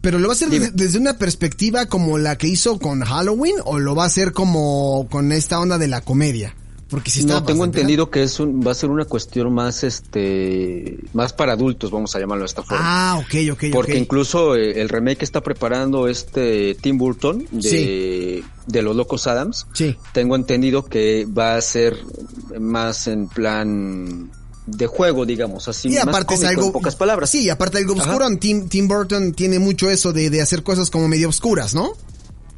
pero 0.00 0.18
lo 0.18 0.28
va 0.28 0.32
a 0.32 0.36
hacer 0.36 0.48
desde 0.72 0.98
una 0.98 1.18
perspectiva 1.18 1.86
como 1.86 2.18
la 2.18 2.36
que 2.36 2.46
hizo 2.46 2.78
con 2.78 3.00
Halloween 3.00 3.56
o 3.64 3.78
lo 3.78 3.94
va 3.94 4.04
a 4.04 4.06
hacer 4.06 4.32
como 4.32 5.06
con 5.10 5.32
esta 5.32 5.60
onda 5.60 5.78
de 5.78 5.88
la 5.88 6.00
comedia. 6.00 6.54
Porque 6.88 7.10
si 7.10 7.24
no 7.24 7.42
tengo 7.42 7.64
entendido 7.64 8.10
que 8.10 8.22
es 8.22 8.38
un, 8.38 8.64
va 8.64 8.70
a 8.70 8.74
ser 8.74 8.90
una 8.90 9.04
cuestión 9.04 9.52
más 9.52 9.82
este 9.82 10.98
más 11.12 11.32
para 11.32 11.54
adultos, 11.54 11.90
vamos 11.90 12.14
a 12.14 12.20
llamarlo 12.20 12.42
de 12.42 12.46
esta 12.46 12.62
forma. 12.62 12.84
Ah, 12.86 13.18
ok, 13.18 13.52
ok. 13.52 13.64
Porque 13.72 13.96
incluso 13.96 14.54
eh, 14.54 14.80
el 14.80 14.88
remake 14.88 15.18
que 15.18 15.24
está 15.24 15.40
preparando 15.40 16.06
este 16.06 16.76
Tim 16.76 16.98
Burton 16.98 17.46
de, 17.50 18.44
de 18.66 18.82
Los 18.82 18.94
Locos 18.94 19.26
Adams, 19.26 19.66
sí. 19.72 19.96
tengo 20.12 20.36
entendido 20.36 20.84
que 20.84 21.26
va 21.26 21.56
a 21.56 21.60
ser 21.62 21.96
más 22.60 23.08
en 23.08 23.28
plan 23.28 24.30
de 24.66 24.86
juego, 24.86 25.26
digamos, 25.26 25.68
así 25.68 25.90
y 25.90 25.98
aparte 25.98 26.34
es 26.34 26.44
algo, 26.44 26.66
en 26.66 26.72
pocas 26.72 26.96
palabras. 26.96 27.30
Sí, 27.30 27.50
aparte 27.50 27.78
algo 27.78 27.94
oscuro, 27.94 28.26
Tim, 28.38 28.68
Tim 28.68 28.88
Burton 28.88 29.32
tiene 29.32 29.58
mucho 29.58 29.90
eso 29.90 30.12
de, 30.12 30.30
de 30.30 30.40
hacer 30.40 30.62
cosas 30.62 30.90
como 30.90 31.08
medio 31.08 31.28
oscuras, 31.28 31.74
¿no? 31.74 31.92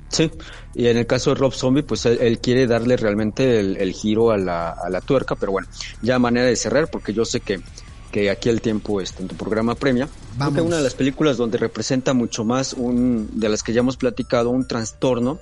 Sí, 0.09 0.31
y 0.75 0.87
en 0.87 0.99
el 0.99 1.07
caso 1.07 1.31
de 1.31 1.37
Rob 1.37 1.53
Zombie, 1.53 1.83
pues 1.83 2.07
él, 2.07 2.39
quiere 2.39 2.67
darle 2.67 2.97
realmente 2.97 3.59
el, 3.59 3.93
giro 3.93 4.31
a 4.31 4.39
la, 4.39 4.71
a 4.71 4.89
la, 4.89 5.01
tuerca, 5.01 5.35
pero 5.35 5.53
bueno, 5.53 5.69
ya 6.01 6.19
manera 6.19 6.47
de 6.47 6.55
cerrar, 6.55 6.89
porque 6.89 7.13
yo 7.13 7.25
sé 7.25 7.41
que, 7.41 7.61
que 8.13 8.31
aquí 8.31 8.49
el 8.49 8.61
tiempo 8.61 9.01
está 9.01 9.23
en 9.23 9.29
tu 9.29 9.37
programa 9.37 9.75
premia. 9.75 10.09
Creo 10.39 10.53
que 10.53 10.61
una 10.61 10.77
de 10.77 10.83
las 10.83 10.95
películas 10.95 11.37
donde 11.37 11.59
representa 11.59 12.15
mucho 12.15 12.45
más 12.45 12.73
un, 12.73 13.29
de 13.33 13.49
las 13.49 13.63
que 13.63 13.73
ya 13.73 13.81
hemos 13.81 13.97
platicado, 13.97 14.51
un 14.51 14.69
trastorno, 14.69 15.41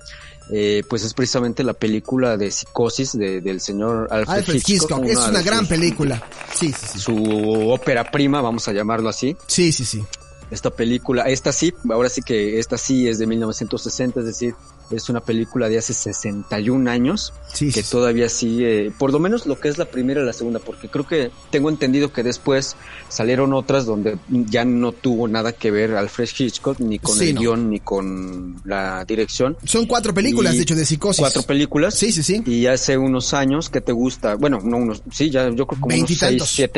eh, 0.51 0.83
pues 0.89 1.05
es 1.05 1.15
precisamente 1.15 1.63
la 1.65 1.73
película 1.73 2.37
de 2.37 2.51
Psicosis 2.51 3.13
de, 3.13 3.41
del 3.41 3.61
señor 3.61 4.09
Alfred, 4.11 4.63
Hitchcock. 4.67 5.05
Es 5.05 5.19
una 5.19 5.43
gran 5.43 5.67
película. 5.67 6.23
Sí, 6.55 6.73
sí, 6.73 6.87
sí. 6.93 6.99
Su 6.99 7.71
ópera 7.71 8.11
prima, 8.11 8.41
vamos 8.41 8.69
a 8.69 8.73
llamarlo 8.73 9.09
así. 9.09 9.37
Sí, 9.47 9.73
sí, 9.73 9.85
sí. 9.85 10.05
Esta 10.51 10.71
película, 10.71 11.23
esta 11.25 11.53
sí, 11.53 11.73
ahora 11.91 12.09
sí 12.09 12.21
que 12.23 12.59
esta 12.59 12.77
sí 12.77 13.09
es 13.09 13.19
de 13.19 13.27
1960, 13.27 14.21
es 14.21 14.27
decir, 14.27 14.55
es 14.91 15.09
una 15.09 15.21
película 15.21 15.69
de 15.69 15.79
hace 15.79 15.93
61 15.93 16.91
años 16.91 17.33
que 17.59 17.83
todavía 17.83 18.29
sigue, 18.29 18.93
por 18.99 19.13
lo 19.13 19.19
menos 19.19 19.47
lo 19.47 19.59
que 19.59 19.69
es 19.69 19.79
la 19.79 19.87
primera 19.87 20.23
y 20.23 20.25
la 20.25 20.33
segunda, 20.33 20.59
porque 20.59 20.89
creo 20.89 21.07
que 21.07 21.31
tengo 21.51 21.69
entendido 21.69 22.13
que 22.13 22.23
después 22.23 22.77
salieron 23.09 23.53
otras 23.53 23.87
donde 23.87 24.19
ya 24.29 24.65
no 24.65 24.93
tuvo 24.93 25.29
nada 25.29 25.53
que 25.53 25.71
ver 25.71 25.95
Alfred 25.95 26.29
Hitchcock 26.37 26.81
ni 26.81 26.99
con 26.99 27.21
el 27.21 27.35
guion 27.35 27.71
ni 27.71 27.81
con 27.81 28.61
la 28.65 29.05
dirección. 29.05 29.57
Son 29.65 29.87
cuatro 29.87 30.13
películas, 30.13 30.57
de 30.57 30.63
hecho, 30.63 30.75
de 30.75 30.85
psicosis. 30.85 31.21
Cuatro 31.21 31.43
películas. 31.43 31.95
Sí, 31.95 32.13
sí, 32.13 32.23
sí. 32.23 32.43
Y 32.47 32.67
hace 32.67 32.99
unos 32.99 33.35
años 33.35 33.71
que 33.71 33.81
te 33.81 33.93
gusta, 33.93 34.35
bueno, 34.37 34.61
no 34.63 34.77
unos, 34.77 35.03
sí, 35.11 35.31
ya 35.31 35.49
yo 35.51 35.67
creo 35.67 35.81
como 35.81 35.95
unos 35.95 36.23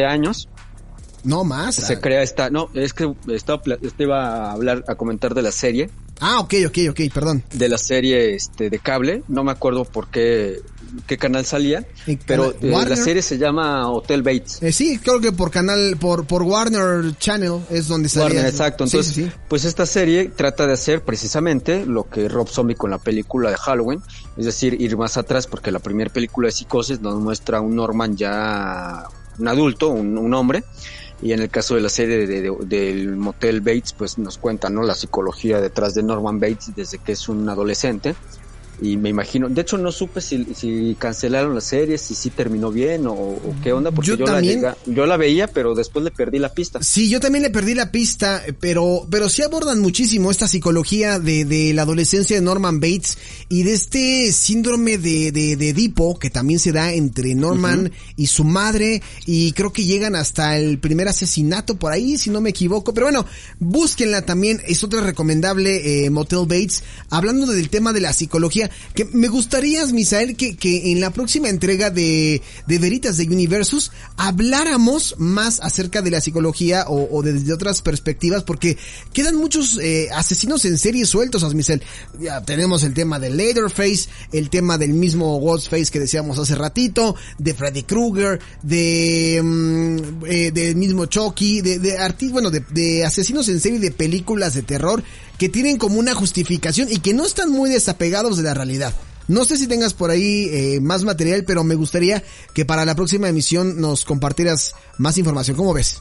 años. 0.09 0.49
No 1.25 1.43
más. 1.43 1.75
Se 1.75 2.01
crea 2.01 2.23
esta, 2.23 2.51
no, 2.51 2.71
es 2.75 2.93
que 2.93 3.13
estaba, 3.29 3.61
este 3.83 4.05
iba 4.05 4.47
a 4.47 4.53
hablar, 4.53 4.85
a 4.87 4.95
comentar 4.95 5.35
de 5.35 5.43
la 5.43 5.51
serie 5.51 5.91
Ah, 6.21 6.41
ok, 6.41 6.55
ok, 6.69 6.79
ok, 6.91 7.01
perdón. 7.13 7.43
De 7.53 7.69
la 7.69 7.79
serie 7.79 8.35
este, 8.35 8.71
de 8.71 8.79
cable, 8.79 9.23
no 9.29 9.45
me 9.45 9.53
acuerdo 9.53 9.85
por 9.85 10.09
qué, 10.09 10.61
qué 11.07 11.19
canal 11.19 11.45
salía, 11.45 11.87
pero 12.27 12.55
eh, 12.61 12.71
la 12.71 12.97
serie 12.97 13.23
se 13.23 13.39
llama 13.39 13.91
Hotel 13.91 14.23
Bates. 14.23 14.63
Eh, 14.63 14.73
sí, 14.73 14.99
creo 14.99 15.21
que 15.21 15.33
por 15.33 15.51
canal, 15.51 15.97
por, 15.99 16.27
por 16.27 16.43
Warner 16.43 17.17
Channel 17.19 17.61
es 17.71 17.89
donde 17.89 18.09
salía. 18.09 18.37
Warner, 18.37 18.47
exacto. 18.47 18.85
Entonces, 18.85 19.31
pues 19.49 19.65
esta 19.65 19.85
serie 19.85 20.31
trata 20.35 20.67
de 20.67 20.73
hacer 20.73 21.03
precisamente 21.03 21.85
lo 21.85 22.05
que 22.05 22.29
Rob 22.29 22.49
Zombie 22.49 22.77
con 22.77 22.91
la 22.91 22.99
película 22.99 23.51
de 23.51 23.57
Halloween, 23.57 24.01
es 24.37 24.47
decir, 24.47 24.81
ir 24.81 24.97
más 24.97 25.17
atrás 25.17 25.47
porque 25.47 25.71
la 25.71 25.81
primera 25.81 26.11
película 26.13 26.49
de 26.49 26.53
Psicosis 26.53 27.01
nos 27.01 27.17
muestra 27.21 27.59
a 27.59 27.61
un 27.61 27.77
Norman 27.77 28.17
ya 28.17 29.05
un 29.39 29.49
adulto, 29.49 29.89
un, 29.89 30.17
un 30.17 30.33
hombre, 30.33 30.65
y 31.23 31.33
en 31.33 31.41
el 31.41 31.49
caso 31.49 31.75
de 31.75 31.81
la 31.81 31.89
serie 31.89 32.27
de, 32.27 32.55
del 32.67 33.17
Motel 33.17 33.61
Bates, 33.61 33.95
pues 33.95 34.19
nos 34.19 34.39
cuenta, 34.39 34.69
¿no? 34.69 34.83
La 34.83 34.95
psicología 34.95 35.61
detrás 35.61 35.95
de 35.95 36.03
Norman 36.03 36.39
Bates 36.39 36.75
desde 36.75 36.99
que 36.99 37.13
es 37.13 37.29
un 37.29 37.49
adolescente 37.49 38.15
y 38.81 38.97
me 38.97 39.09
imagino, 39.09 39.49
de 39.49 39.63
hecho 39.63 39.79
no 39.79 39.91
supe 39.91 40.21
si, 40.21 40.47
si 40.55 40.97
cancelaron 40.99 41.55
la 41.55 41.61
serie, 41.63 41.97
si 41.97 42.15
sí 42.15 42.29
terminó 42.31 42.71
bien 42.71 43.07
o, 43.07 43.39
qué 43.63 43.73
onda, 43.73 43.91
porque 43.91 44.17
yo, 44.17 44.27
la 44.27 44.77
yo 44.85 45.07
la 45.07 45.17
veía, 45.17 45.47
pero 45.47 45.75
después 45.75 46.05
le 46.05 46.11
perdí 46.11 46.39
la 46.39 46.53
pista. 46.53 46.83
Sí, 46.83 47.09
yo 47.09 47.19
también 47.19 47.43
le 47.43 47.51
perdí 47.51 47.75
la 47.75 47.91
pista, 47.91 48.43
pero, 48.61 49.07
pero 49.11 49.29
sí 49.31 49.43
abordan 49.43 49.81
muchísimo 49.81 50.31
esta 50.31 50.47
psicología 50.47 51.19
de, 51.19 51.47
de 51.47 51.73
la 51.73 51.83
adolescencia 51.83 52.37
de 52.37 52.43
Norman 52.43 52.81
Bates 52.81 53.17
y 53.49 53.63
de 53.63 53.73
este 53.73 54.33
síndrome 54.33 54.99
de, 54.99 55.33
de, 55.33 55.57
de 55.57 55.69
Edipo 55.71 56.19
que 56.19 56.29
también 56.29 56.59
se 56.59 56.73
da 56.73 56.93
entre 56.93 57.35
Norman 57.35 57.93
y 58.17 58.27
su 58.27 58.45
madre 58.45 59.03
y 59.25 59.53
creo 59.53 59.73
que 59.73 59.85
llegan 59.85 60.17
hasta 60.17 60.59
el 60.59 60.79
primer 60.79 61.09
asesinato 61.09 61.77
por 61.77 61.93
ahí, 61.93 62.19
si 62.19 62.29
no 62.29 62.43
me 62.43 62.51
equivoco, 62.51 62.93
pero 62.93 63.07
bueno, 63.07 63.25
búsquenla 63.59 64.23
también, 64.27 64.61
es 64.67 64.85
otra 64.85 65.01
recomendable 65.01 66.05
eh, 66.05 66.11
Motel 66.11 66.41
Bates, 66.47 66.83
hablando 67.09 67.47
del 67.47 67.71
tema 67.71 67.93
de 67.95 68.01
la 68.01 68.13
psicología 68.13 68.66
que 68.95 69.05
me 69.05 69.29
gustaría, 69.29 69.85
Misael, 69.87 70.37
que, 70.37 70.57
que 70.57 70.93
en 70.93 71.01
la 71.01 71.11
próxima 71.11 71.49
entrega 71.49 71.91
de, 71.91 72.43
de 72.67 72.79
Veritas 72.79 73.17
de 73.17 73.25
Universus 73.25 73.93
habláramos 74.17 75.15
más 75.19 75.61
acerca 75.61 76.03
de 76.03 76.11
la 76.11 76.21
psicología 76.21 76.85
o, 76.89 77.23
desde 77.23 77.53
otras 77.53 77.83
perspectivas, 77.83 78.43
porque 78.43 78.77
quedan 79.13 79.37
muchos 79.37 79.79
eh, 79.83 80.09
asesinos 80.15 80.65
en 80.65 80.79
serie 80.79 81.07
sueltos, 81.07 81.43
Asmisel. 81.43 81.83
Ya 82.21 82.41
tenemos 82.43 82.83
el 82.83 82.95
tema 82.95 83.19
de 83.19 83.31
Leatherface, 83.31 84.09
el 84.33 84.51
tema 84.51 84.79
del 84.79 84.91
mismo 84.91 85.39
Ghostface 85.39 85.91
que 85.91 86.01
decíamos 86.01 86.39
hace 86.39 86.55
ratito, 86.55 87.17
de 87.39 87.55
Freddy 87.55 87.83
Krueger, 87.83 88.41
de 88.63 89.41
mm, 89.43 90.25
eh, 90.27 90.51
del 90.53 90.77
mismo 90.77 91.07
Chucky, 91.07 91.61
de, 91.61 91.79
de 91.79 91.97
bueno, 92.31 92.51
de, 92.51 92.61
de 92.71 93.05
asesinos 93.05 93.49
en 93.49 93.61
serie 93.61 93.79
de 93.79 93.91
películas 93.91 94.55
de 94.55 94.63
terror 94.63 95.03
que 95.39 95.49
tienen 95.49 95.77
como 95.79 95.99
una 95.99 96.15
justificación 96.15 96.89
y 96.91 96.99
que 97.01 97.13
no 97.15 97.25
están 97.27 97.51
muy 97.51 97.71
desapegados 97.71 98.37
de 98.37 98.43
la 98.45 98.55
realidad. 98.55 98.95
No 99.29 99.45
sé 99.45 99.57
si 99.57 99.67
tengas 99.67 99.93
por 99.93 100.11
ahí 100.11 100.49
eh, 100.53 100.81
más 100.81 101.03
material, 101.03 101.45
pero 101.45 101.65
me 101.65 101.75
gustaría 101.75 102.23
que 102.55 102.65
para 102.65 102.85
la 102.85 102.95
próxima 102.95 103.29
emisión 103.29 103.81
nos 103.81 104.05
compartieras 104.05 104.75
más 104.99 105.19
información. 105.19 105.57
¿Cómo 105.57 105.75
ves? 105.75 106.01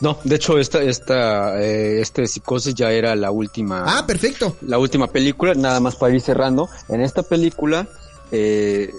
No, 0.00 0.16
de 0.22 0.36
hecho 0.36 0.58
esta 0.58 0.80
esta 0.80 1.60
eh, 1.60 2.00
este 2.00 2.26
psicosis 2.28 2.72
ya 2.74 2.92
era 2.92 3.16
la 3.16 3.30
última 3.32 3.84
Ah, 3.98 4.06
perfecto. 4.06 4.56
la 4.62 4.78
última 4.78 5.08
película, 5.08 5.54
nada 5.54 5.80
más 5.80 5.96
para 5.96 6.14
ir 6.14 6.20
cerrando. 6.20 6.68
En 6.88 7.00
esta 7.00 7.22
película, 7.24 7.88
eh, 8.30 8.92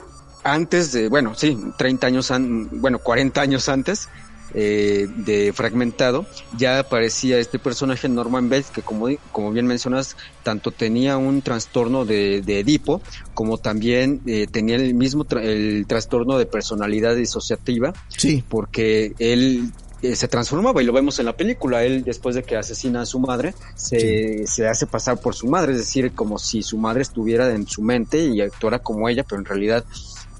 antes 0.43 0.91
de, 0.91 1.07
bueno, 1.07 1.33
sí, 1.35 1.57
30 1.77 2.07
años, 2.07 2.31
an- 2.31 2.69
bueno, 2.81 2.99
40 2.99 3.39
años 3.41 3.69
antes 3.69 4.09
eh, 4.53 5.07
de 5.17 5.53
Fragmentado, 5.53 6.25
ya 6.57 6.79
aparecía 6.79 7.37
este 7.39 7.59
personaje 7.59 8.09
Norman 8.09 8.49
Bates, 8.49 8.71
que 8.71 8.81
como, 8.81 9.07
como 9.31 9.51
bien 9.51 9.67
mencionas, 9.67 10.15
tanto 10.43 10.71
tenía 10.71 11.17
un 11.17 11.41
trastorno 11.41 12.05
de, 12.05 12.41
de 12.41 12.59
Edipo, 12.59 13.01
como 13.33 13.57
también 13.57 14.21
eh, 14.25 14.47
tenía 14.51 14.75
el 14.75 14.93
mismo, 14.93 15.25
tra- 15.25 15.43
el 15.43 15.85
trastorno 15.87 16.37
de 16.37 16.45
personalidad 16.45 17.15
disociativa, 17.15 17.93
Sí. 18.09 18.43
porque 18.47 19.13
él 19.19 19.71
eh, 20.01 20.15
se 20.15 20.27
transformaba 20.29 20.81
y 20.81 20.85
lo 20.85 20.93
vemos 20.93 21.19
en 21.19 21.25
la 21.25 21.35
película. 21.35 21.83
Él 21.83 22.03
después 22.05 22.33
de 22.33 22.43
que 22.43 22.55
asesina 22.55 23.01
a 23.01 23.05
su 23.05 23.19
madre 23.19 23.53
se, 23.75 24.47
se 24.47 24.67
hace 24.67 24.87
pasar 24.87 25.19
por 25.19 25.35
su 25.35 25.47
madre, 25.47 25.73
es 25.73 25.79
decir, 25.79 26.13
como 26.13 26.39
si 26.39 26.63
su 26.63 26.77
madre 26.77 27.01
estuviera 27.01 27.53
en 27.53 27.67
su 27.67 27.81
mente 27.81 28.25
y 28.25 28.39
actuara 28.41 28.79
como 28.79 29.09
ella, 29.09 29.23
pero 29.27 29.39
en 29.39 29.45
realidad 29.45 29.83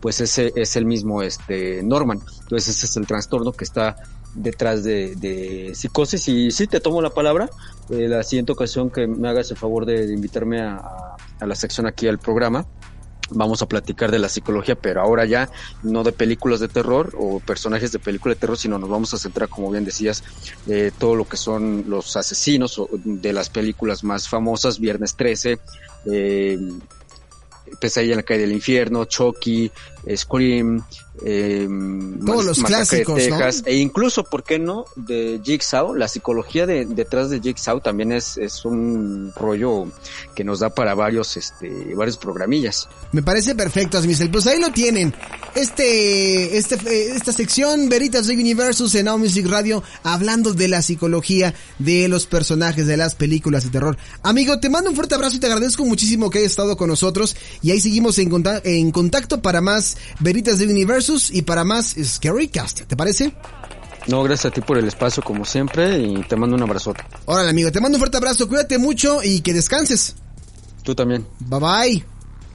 pues 0.02 0.22
ese 0.22 0.52
es 0.56 0.76
el 0.76 0.86
mismo 0.86 1.22
este 1.24 1.82
Norman. 1.84 2.20
Entonces 2.42 2.76
ese 2.78 2.86
es 2.86 2.98
el 2.98 3.06
trastorno 3.08 3.52
que 3.52 3.64
está 3.66 3.96
detrás 4.36 4.84
de, 4.84 5.16
de 5.16 5.74
psicosis 5.74 6.28
y 6.28 6.52
sí 6.52 6.68
te 6.68 6.80
tomo 6.80 7.02
la 7.02 7.10
palabra 7.10 7.50
eh, 7.90 8.08
la 8.08 8.22
siguiente 8.22 8.52
ocasión 8.52 8.92
que 8.92 9.08
me 9.08 9.28
hagas 9.28 9.50
el 9.50 9.58
favor 9.58 9.86
de, 9.88 10.14
invitarme 10.14 10.62
a, 10.62 10.78
a- 11.40 11.46
la 11.48 11.56
sección 11.56 11.88
aquí 11.88 12.08
al 12.08 12.20
programa 12.20 12.66
vamos 13.32 13.62
a 13.62 13.68
platicar 13.68 14.10
de 14.12 14.18
la 14.20 14.28
psicología, 14.28 14.76
pero 14.76 15.02
ahora 15.02 15.24
ya 15.26 15.50
no 15.84 16.04
de 16.04 16.12
películas 16.12 16.60
de 16.60 16.68
terror 16.68 17.14
o 17.18 17.40
personajes 17.40 17.92
de 17.92 18.00
película 18.00 18.34
de 18.34 18.40
terror, 18.40 18.58
sino 18.58 18.80
nos 18.80 18.90
vamos 18.90 19.14
a 19.14 19.20
centrar, 19.20 19.50
como 19.50 19.70
bien 19.70 19.86
decías, 19.86 20.24
eh, 20.68 20.92
todo 20.98 21.16
lo 21.16 21.26
que 21.28 21.38
son 21.38 21.86
los 21.88 22.16
asesinos 22.18 22.82
de 23.04 23.32
las 23.34 23.50
películas 23.52 24.04
más 24.04 24.28
famosas, 24.28 24.80
Viernes 24.80 25.16
13, 25.16 25.60
eh, 26.12 26.58
Pesadilla 27.80 28.14
en 28.14 28.18
la 28.18 28.24
calle 28.24 28.42
del 28.42 28.54
infierno, 28.54 29.06
Chucky, 29.06 29.72
Scream, 30.16 30.84
eh, 31.24 31.68
Todos 32.26 32.46
los 32.46 32.58
de 32.58 32.64
clásicos, 32.64 33.28
¿no? 33.28 33.38
Texas, 33.38 33.64
e 33.66 33.76
incluso, 33.76 34.24
¿por 34.24 34.44
qué 34.44 34.60
no?, 34.60 34.86
de 34.96 35.42
Jigsaw, 35.44 35.94
la 35.94 36.08
psicología 36.08 36.66
de, 36.66 36.86
detrás 36.86 37.30
de 37.30 37.42
Jigsaw 37.42 37.82
también 37.82 38.12
es, 38.12 38.38
es 38.38 38.64
un 38.66 39.34
rollo 39.36 39.86
que 40.36 40.44
nos 40.44 40.60
da 40.60 40.70
para 40.70 40.96
varios, 40.96 41.36
este, 41.36 41.94
varios 41.96 42.18
programillas. 42.18 42.88
Me 43.12 43.22
parece 43.22 43.56
perfecto, 43.56 43.98
Asmisel. 43.98 44.32
Pues 44.32 44.48
ahí 44.48 44.60
lo 44.60 44.72
tienen. 44.72 45.14
Este, 45.56 46.58
este, 46.58 47.12
esta 47.12 47.34
sección, 47.34 47.90
Veritas 47.90 48.28
de 48.28 48.36
Universus 48.36 48.96
en 48.96 49.06
Now 49.06 49.18
Music 49.18 49.48
Radio, 49.48 49.84
hablando 50.04 50.54
de 50.54 50.68
la 50.68 50.82
psicología 50.82 51.54
de 51.80 52.08
los 52.08 52.28
personajes 52.28 52.88
de 52.88 52.98
las 52.98 53.16
películas 53.16 53.64
de 53.64 53.72
terror. 53.72 53.98
Amigo, 54.24 54.60
te 54.60 54.70
mando 54.70 54.92
un 54.92 54.96
fuerte 54.96 55.16
abrazo 55.16 55.36
y 55.36 55.40
te 55.40 55.48
agradezco 55.48 55.84
muchísimo 55.86 56.30
que 56.30 56.40
hayas 56.40 56.52
estado 56.52 56.78
con 56.78 56.88
nosotros. 56.88 57.36
Y 57.62 57.72
ahí 57.72 57.80
seguimos 57.82 58.18
en, 58.20 58.30
conta- 58.30 58.62
en 58.64 58.92
contacto 58.92 59.42
para 59.42 59.62
más 59.62 59.98
Veritas 60.20 60.60
de 60.60 60.68
Universus 60.68 61.30
y 61.32 61.42
para 61.42 61.64
más 61.64 61.96
Scary 62.04 62.48
Cast. 62.48 62.82
¿Te 62.82 62.96
parece? 62.96 63.34
No, 64.08 64.24
gracias 64.24 64.52
a 64.52 64.56
ti 64.56 64.62
por 64.62 64.78
el 64.78 64.88
espacio 64.88 65.22
como 65.22 65.46
siempre 65.46 66.00
y 66.00 66.24
te 66.24 66.36
mando 66.36 66.56
un 66.56 66.64
abrazote. 66.64 67.02
Órale, 67.26 67.50
amigo, 67.50 67.72
te 67.72 67.80
mando 67.82 67.98
un 67.98 68.00
fuerte 68.00 68.18
abrazo. 68.18 68.48
Cuídate 68.48 68.78
mucho 68.78 69.22
y 69.24 69.42
que 69.42 69.54
descanses. 69.54 70.16
Tú 70.84 70.96
también. 70.96 71.28
Bye 71.40 71.60
bye. 71.60 72.06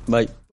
Bye. 0.06 0.43